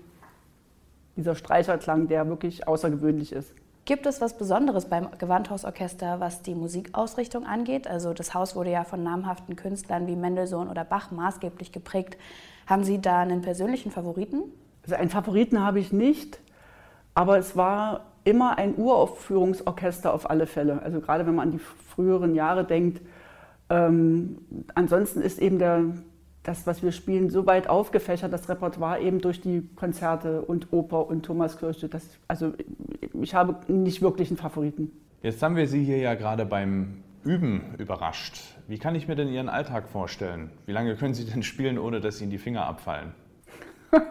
dieser 1.16 1.34
Streicherklang, 1.34 2.08
der 2.08 2.28
wirklich 2.28 2.68
außergewöhnlich 2.68 3.32
ist. 3.32 3.52
Gibt 3.86 4.04
es 4.06 4.20
was 4.20 4.36
Besonderes 4.36 4.86
beim 4.86 5.08
Gewandhausorchester, 5.16 6.18
was 6.18 6.42
die 6.42 6.56
Musikausrichtung 6.56 7.46
angeht? 7.46 7.86
Also 7.86 8.12
das 8.12 8.34
Haus 8.34 8.56
wurde 8.56 8.70
ja 8.72 8.82
von 8.82 9.02
namhaften 9.02 9.54
Künstlern 9.54 10.08
wie 10.08 10.16
Mendelssohn 10.16 10.68
oder 10.68 10.84
Bach 10.84 11.12
maßgeblich 11.12 11.70
geprägt. 11.70 12.16
Haben 12.66 12.82
Sie 12.82 13.00
da 13.00 13.20
einen 13.20 13.42
persönlichen 13.42 13.92
Favoriten? 13.92 14.42
Also 14.82 14.96
einen 14.96 15.10
Favoriten 15.10 15.64
habe 15.64 15.78
ich 15.78 15.92
nicht, 15.92 16.40
aber 17.14 17.38
es 17.38 17.56
war 17.56 18.06
immer 18.24 18.58
ein 18.58 18.74
Uraufführungsorchester 18.76 20.12
auf 20.12 20.28
alle 20.28 20.46
Fälle. 20.46 20.82
Also 20.82 21.00
gerade 21.00 21.24
wenn 21.24 21.36
man 21.36 21.48
an 21.48 21.52
die 21.52 21.60
früheren 21.94 22.34
Jahre 22.34 22.64
denkt. 22.64 23.00
Ähm, 23.70 24.38
ansonsten 24.74 25.20
ist 25.20 25.38
eben 25.38 25.60
der, 25.60 25.84
das, 26.46 26.66
was 26.66 26.82
wir 26.82 26.92
spielen, 26.92 27.30
so 27.30 27.46
weit 27.46 27.68
aufgefächert, 27.68 28.32
das 28.32 28.48
Repertoire 28.48 29.00
eben 29.00 29.20
durch 29.20 29.40
die 29.40 29.68
Konzerte 29.74 30.42
und 30.42 30.72
Oper 30.72 31.08
und 31.08 31.24
Thomaskirche. 31.24 31.88
Das, 31.88 32.08
also 32.28 32.52
ich 33.20 33.34
habe 33.34 33.56
nicht 33.72 34.00
wirklich 34.00 34.28
einen 34.30 34.36
Favoriten. 34.36 34.92
Jetzt 35.22 35.42
haben 35.42 35.56
wir 35.56 35.66
Sie 35.66 35.82
hier 35.82 35.98
ja 35.98 36.14
gerade 36.14 36.46
beim 36.46 37.02
Üben 37.24 37.74
überrascht. 37.78 38.40
Wie 38.68 38.78
kann 38.78 38.94
ich 38.94 39.08
mir 39.08 39.16
denn 39.16 39.28
Ihren 39.28 39.48
Alltag 39.48 39.88
vorstellen? 39.88 40.50
Wie 40.66 40.72
lange 40.72 40.94
können 40.94 41.14
Sie 41.14 41.24
denn 41.24 41.42
spielen, 41.42 41.78
ohne 41.78 42.00
dass 42.00 42.20
Ihnen 42.20 42.30
die 42.30 42.38
Finger 42.38 42.66
abfallen? 42.66 43.12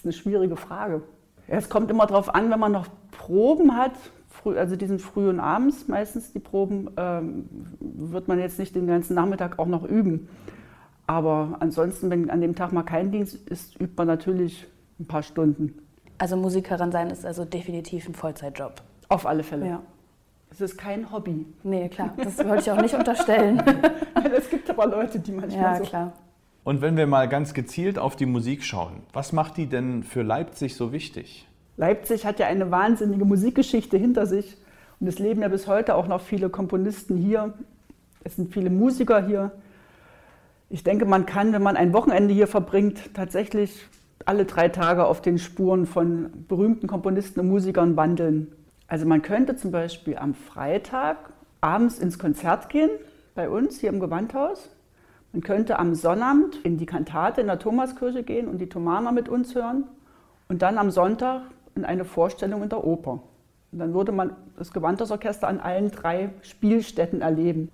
ist 0.00 0.06
eine 0.06 0.12
schwierige 0.12 0.56
Frage. 0.56 1.02
Es 1.46 1.68
kommt 1.68 1.90
immer 1.90 2.06
darauf 2.06 2.34
an, 2.34 2.50
wenn 2.50 2.60
man 2.60 2.72
noch 2.72 2.86
Proben 3.10 3.76
hat, 3.76 3.92
also 4.44 4.76
die 4.76 4.86
sind 4.86 5.02
früh 5.02 5.28
und 5.28 5.40
abends 5.40 5.88
meistens 5.88 6.32
die 6.32 6.38
Proben, 6.38 6.90
ähm, 6.96 7.48
wird 7.80 8.28
man 8.28 8.38
jetzt 8.38 8.58
nicht 8.58 8.74
den 8.74 8.86
ganzen 8.86 9.14
Nachmittag 9.14 9.58
auch 9.58 9.66
noch 9.66 9.84
üben. 9.84 10.28
Aber 11.10 11.56
ansonsten, 11.58 12.08
wenn 12.08 12.30
an 12.30 12.40
dem 12.40 12.54
Tag 12.54 12.72
mal 12.72 12.84
kein 12.84 13.10
Dienst 13.10 13.34
ist, 13.48 13.74
übt 13.80 13.94
man 13.96 14.06
natürlich 14.06 14.68
ein 15.00 15.06
paar 15.06 15.24
Stunden. 15.24 15.76
Also 16.18 16.36
Musikerin 16.36 16.92
sein 16.92 17.10
ist 17.10 17.26
also 17.26 17.44
definitiv 17.44 18.08
ein 18.08 18.14
Vollzeitjob. 18.14 18.80
Auf 19.08 19.26
alle 19.26 19.42
Fälle. 19.42 19.66
Ja. 19.66 19.82
Es 20.52 20.60
ist 20.60 20.78
kein 20.78 21.10
Hobby. 21.10 21.46
Nee, 21.64 21.88
klar, 21.88 22.14
das 22.16 22.38
wollte 22.38 22.62
ich 22.62 22.70
auch 22.70 22.80
nicht 22.80 22.94
unterstellen. 22.94 23.60
es 24.36 24.48
gibt 24.50 24.70
aber 24.70 24.86
Leute, 24.86 25.18
die 25.18 25.32
manchmal 25.32 25.60
ja, 25.60 25.76
so 25.78 25.82
klar. 25.82 26.12
Und 26.62 26.80
wenn 26.80 26.96
wir 26.96 27.08
mal 27.08 27.28
ganz 27.28 27.54
gezielt 27.54 27.98
auf 27.98 28.14
die 28.14 28.26
Musik 28.26 28.62
schauen, 28.62 29.00
was 29.12 29.32
macht 29.32 29.56
die 29.56 29.66
denn 29.66 30.04
für 30.04 30.22
Leipzig 30.22 30.76
so 30.76 30.92
wichtig? 30.92 31.48
Leipzig 31.76 32.24
hat 32.24 32.38
ja 32.38 32.46
eine 32.46 32.70
wahnsinnige 32.70 33.24
Musikgeschichte 33.24 33.96
hinter 33.96 34.26
sich 34.26 34.56
und 35.00 35.08
es 35.08 35.18
leben 35.18 35.42
ja 35.42 35.48
bis 35.48 35.66
heute 35.66 35.96
auch 35.96 36.06
noch 36.06 36.20
viele 36.20 36.50
Komponisten 36.50 37.16
hier. 37.16 37.52
Es 38.22 38.36
sind 38.36 38.54
viele 38.54 38.70
Musiker 38.70 39.26
hier. 39.26 39.50
Ich 40.72 40.84
denke, 40.84 41.04
man 41.04 41.26
kann, 41.26 41.52
wenn 41.52 41.64
man 41.64 41.76
ein 41.76 41.92
Wochenende 41.92 42.32
hier 42.32 42.46
verbringt, 42.46 43.12
tatsächlich 43.12 43.88
alle 44.24 44.44
drei 44.44 44.68
Tage 44.68 45.04
auf 45.04 45.20
den 45.20 45.38
Spuren 45.38 45.84
von 45.84 46.46
berühmten 46.46 46.86
Komponisten 46.86 47.40
und 47.40 47.48
Musikern 47.48 47.96
wandeln. 47.96 48.52
Also 48.86 49.04
man 49.04 49.20
könnte 49.20 49.56
zum 49.56 49.72
Beispiel 49.72 50.16
am 50.16 50.32
Freitag 50.32 51.16
abends 51.60 51.98
ins 51.98 52.20
Konzert 52.20 52.68
gehen, 52.68 52.90
bei 53.34 53.50
uns 53.50 53.80
hier 53.80 53.88
im 53.88 53.98
Gewandhaus. 53.98 54.70
Man 55.32 55.42
könnte 55.42 55.76
am 55.80 55.96
Sonnabend 55.96 56.60
in 56.62 56.78
die 56.78 56.86
Kantate 56.86 57.40
in 57.40 57.48
der 57.48 57.58
Thomaskirche 57.58 58.22
gehen 58.22 58.46
und 58.46 58.58
die 58.58 58.68
Thomaner 58.68 59.10
mit 59.10 59.28
uns 59.28 59.56
hören 59.56 59.88
und 60.48 60.62
dann 60.62 60.78
am 60.78 60.92
Sonntag 60.92 61.42
in 61.74 61.84
eine 61.84 62.04
Vorstellung 62.04 62.62
in 62.62 62.68
der 62.68 62.84
Oper. 62.84 63.22
Und 63.72 63.80
dann 63.80 63.92
würde 63.92 64.12
man 64.12 64.36
das 64.56 64.72
Gewandhausorchester 64.72 65.48
an 65.48 65.58
allen 65.58 65.90
drei 65.90 66.30
Spielstätten 66.42 67.22
erleben. 67.22 67.70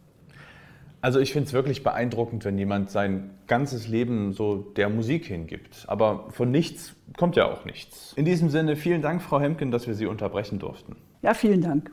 Also 1.00 1.20
ich 1.20 1.32
finde 1.32 1.46
es 1.46 1.52
wirklich 1.52 1.82
beeindruckend, 1.82 2.44
wenn 2.44 2.58
jemand 2.58 2.90
sein 2.90 3.30
ganzes 3.46 3.86
Leben 3.86 4.32
so 4.32 4.56
der 4.56 4.88
Musik 4.88 5.26
hingibt. 5.26 5.84
Aber 5.88 6.30
von 6.30 6.50
nichts 6.50 6.96
kommt 7.16 7.36
ja 7.36 7.46
auch 7.50 7.64
nichts. 7.64 8.12
In 8.14 8.24
diesem 8.24 8.48
Sinne 8.48 8.76
vielen 8.76 9.02
Dank, 9.02 9.22
Frau 9.22 9.40
Hemken, 9.40 9.70
dass 9.70 9.86
wir 9.86 9.94
Sie 9.94 10.06
unterbrechen 10.06 10.58
durften. 10.58 10.96
Ja, 11.22 11.34
vielen 11.34 11.60
Dank. 11.60 11.90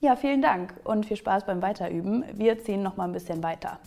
Ja, 0.00 0.14
vielen 0.14 0.42
Dank 0.42 0.74
und 0.84 1.06
viel 1.06 1.16
Spaß 1.16 1.46
beim 1.46 1.60
Weiterüben. 1.62 2.24
Wir 2.34 2.58
ziehen 2.58 2.82
noch 2.82 2.96
mal 2.96 3.04
ein 3.04 3.12
bisschen 3.12 3.42
weiter. 3.42 3.80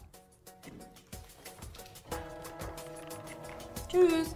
Tschüss. 3.89 4.35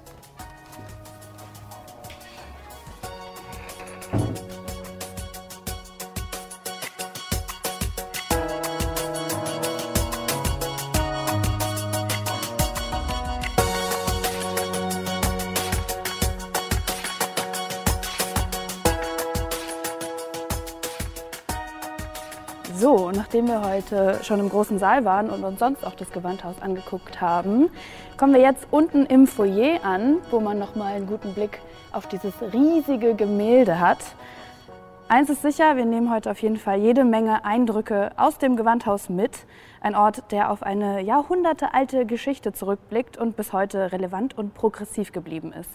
Nachdem 23.36 23.48
wir 23.50 23.70
heute 23.70 24.24
schon 24.24 24.40
im 24.40 24.48
großen 24.48 24.80
Saal 24.80 25.04
waren 25.04 25.30
und 25.30 25.44
uns 25.44 25.60
sonst 25.60 25.86
auch 25.86 25.96
das 25.96 26.10
Gewandhaus 26.12 26.62
angeguckt 26.62 27.20
haben, 27.20 27.70
kommen 28.16 28.34
wir 28.34 28.40
jetzt 28.40 28.66
unten 28.72 29.06
im 29.06 29.28
Foyer 29.28 29.84
an, 29.84 30.20
wo 30.32 30.40
man 30.40 30.58
noch 30.58 30.76
mal 30.76 30.94
einen 30.94 31.06
guten 31.06 31.34
Blick 31.34 31.60
auf 31.92 32.08
dieses 32.08 32.34
riesige 32.54 33.14
Gemälde 33.14 33.82
hat. 33.82 33.98
Eins 35.10 35.30
ist 35.30 35.42
sicher, 35.42 35.76
wir 35.76 35.84
nehmen 35.84 36.14
heute 36.14 36.32
auf 36.32 36.42
jeden 36.42 36.56
Fall 36.56 36.80
jede 36.80 37.04
Menge 37.04 37.44
Eindrücke 37.44 38.12
aus 38.16 38.38
dem 38.38 38.56
Gewandhaus 38.56 39.10
mit. 39.10 39.32
Ein 39.82 39.96
Ort, 39.96 40.32
der 40.32 40.50
auf 40.50 40.64
eine 40.64 41.02
jahrhundertealte 41.02 42.06
Geschichte 42.06 42.54
zurückblickt 42.54 43.18
und 43.18 43.36
bis 43.36 43.52
heute 43.52 43.92
relevant 43.92 44.38
und 44.38 44.54
progressiv 44.54 45.12
geblieben 45.12 45.52
ist. 45.52 45.72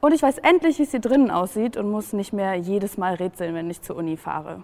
Und 0.00 0.12
ich 0.12 0.20
weiß 0.20 0.36
endlich, 0.38 0.78
wie 0.78 0.82
es 0.82 0.90
hier 0.90 1.00
drinnen 1.00 1.30
aussieht 1.30 1.78
und 1.78 1.90
muss 1.90 2.12
nicht 2.12 2.34
mehr 2.34 2.54
jedes 2.54 2.98
Mal 2.98 3.14
rätseln, 3.14 3.54
wenn 3.54 3.70
ich 3.70 3.80
zur 3.80 3.96
Uni 3.96 4.18
fahre. 4.18 4.62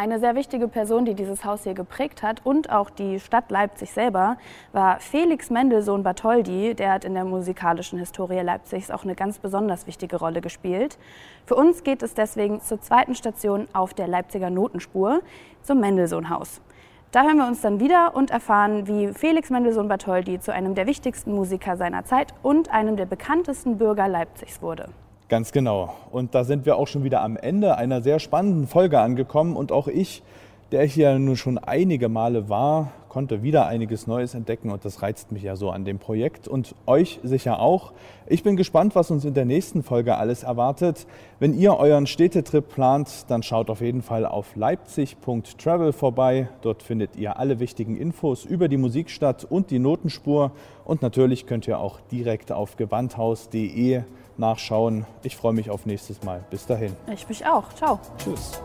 Eine 0.00 0.18
sehr 0.18 0.34
wichtige 0.34 0.66
Person, 0.66 1.04
die 1.04 1.12
dieses 1.12 1.44
Haus 1.44 1.64
hier 1.64 1.74
geprägt 1.74 2.22
hat 2.22 2.40
und 2.42 2.70
auch 2.70 2.88
die 2.88 3.20
Stadt 3.20 3.50
Leipzig 3.50 3.90
selber, 3.90 4.38
war 4.72 4.98
Felix 4.98 5.50
Mendelssohn 5.50 6.02
Bartholdy. 6.02 6.74
Der 6.74 6.94
hat 6.94 7.04
in 7.04 7.12
der 7.12 7.26
musikalischen 7.26 7.98
Historie 7.98 8.40
Leipzigs 8.40 8.90
auch 8.90 9.04
eine 9.04 9.14
ganz 9.14 9.38
besonders 9.40 9.86
wichtige 9.86 10.16
Rolle 10.16 10.40
gespielt. 10.40 10.96
Für 11.44 11.54
uns 11.54 11.84
geht 11.84 12.02
es 12.02 12.14
deswegen 12.14 12.62
zur 12.62 12.80
zweiten 12.80 13.14
Station 13.14 13.68
auf 13.74 13.92
der 13.92 14.08
Leipziger 14.08 14.48
Notenspur, 14.48 15.20
zum 15.60 15.80
Mendelssohn-Haus. 15.80 16.62
Da 17.10 17.24
hören 17.24 17.36
wir 17.36 17.46
uns 17.46 17.60
dann 17.60 17.78
wieder 17.78 18.16
und 18.16 18.30
erfahren, 18.30 18.86
wie 18.86 19.12
Felix 19.12 19.50
Mendelssohn 19.50 19.88
Bartholdy 19.88 20.40
zu 20.40 20.50
einem 20.50 20.74
der 20.74 20.86
wichtigsten 20.86 21.34
Musiker 21.34 21.76
seiner 21.76 22.06
Zeit 22.06 22.32
und 22.42 22.70
einem 22.70 22.96
der 22.96 23.04
bekanntesten 23.04 23.76
Bürger 23.76 24.08
Leipzigs 24.08 24.62
wurde. 24.62 24.88
Ganz 25.30 25.52
genau. 25.52 25.94
Und 26.10 26.34
da 26.34 26.42
sind 26.42 26.66
wir 26.66 26.74
auch 26.74 26.88
schon 26.88 27.04
wieder 27.04 27.22
am 27.22 27.36
Ende 27.36 27.76
einer 27.76 28.02
sehr 28.02 28.18
spannenden 28.18 28.66
Folge 28.66 28.98
angekommen. 28.98 29.54
Und 29.54 29.70
auch 29.70 29.86
ich 29.86 30.24
der 30.72 30.84
hier 30.84 31.18
nun 31.18 31.36
schon 31.36 31.58
einige 31.58 32.08
Male 32.08 32.48
war, 32.48 32.92
konnte 33.08 33.42
wieder 33.42 33.66
einiges 33.66 34.06
Neues 34.06 34.34
entdecken 34.34 34.70
und 34.70 34.84
das 34.84 35.02
reizt 35.02 35.32
mich 35.32 35.42
ja 35.42 35.56
so 35.56 35.70
an 35.70 35.84
dem 35.84 35.98
Projekt 35.98 36.46
und 36.46 36.76
euch 36.86 37.18
sicher 37.24 37.58
auch. 37.58 37.92
Ich 38.28 38.44
bin 38.44 38.56
gespannt, 38.56 38.94
was 38.94 39.10
uns 39.10 39.24
in 39.24 39.34
der 39.34 39.44
nächsten 39.44 39.82
Folge 39.82 40.16
alles 40.16 40.44
erwartet. 40.44 41.08
Wenn 41.40 41.58
ihr 41.58 41.76
euren 41.76 42.06
Städtetrip 42.06 42.68
plant, 42.68 43.24
dann 43.26 43.42
schaut 43.42 43.68
auf 43.68 43.80
jeden 43.80 44.02
Fall 44.02 44.24
auf 44.24 44.54
leipzig.travel 44.54 45.92
vorbei. 45.92 46.48
Dort 46.62 46.84
findet 46.84 47.16
ihr 47.16 47.36
alle 47.36 47.58
wichtigen 47.58 47.96
Infos 47.96 48.44
über 48.44 48.68
die 48.68 48.76
Musikstadt 48.76 49.44
und 49.44 49.72
die 49.72 49.80
Notenspur 49.80 50.52
und 50.84 51.02
natürlich 51.02 51.46
könnt 51.46 51.66
ihr 51.66 51.80
auch 51.80 51.98
direkt 52.12 52.52
auf 52.52 52.76
gewandhaus.de 52.76 54.02
nachschauen. 54.40 55.06
Ich 55.22 55.36
freue 55.36 55.52
mich 55.52 55.70
auf 55.70 55.86
nächstes 55.86 56.22
Mal. 56.24 56.42
Bis 56.50 56.66
dahin. 56.66 56.96
Ich 57.12 57.28
mich 57.28 57.46
auch. 57.46 57.72
Ciao. 57.74 58.00
Tschüss. 58.18 58.60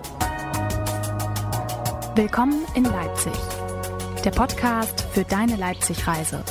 Willkommen 2.16 2.66
in 2.74 2.86
Leipzig, 2.86 3.34
der 4.24 4.32
Podcast 4.32 5.02
für 5.12 5.26
deine 5.26 5.58
Leipzig-Reise. 5.58 6.44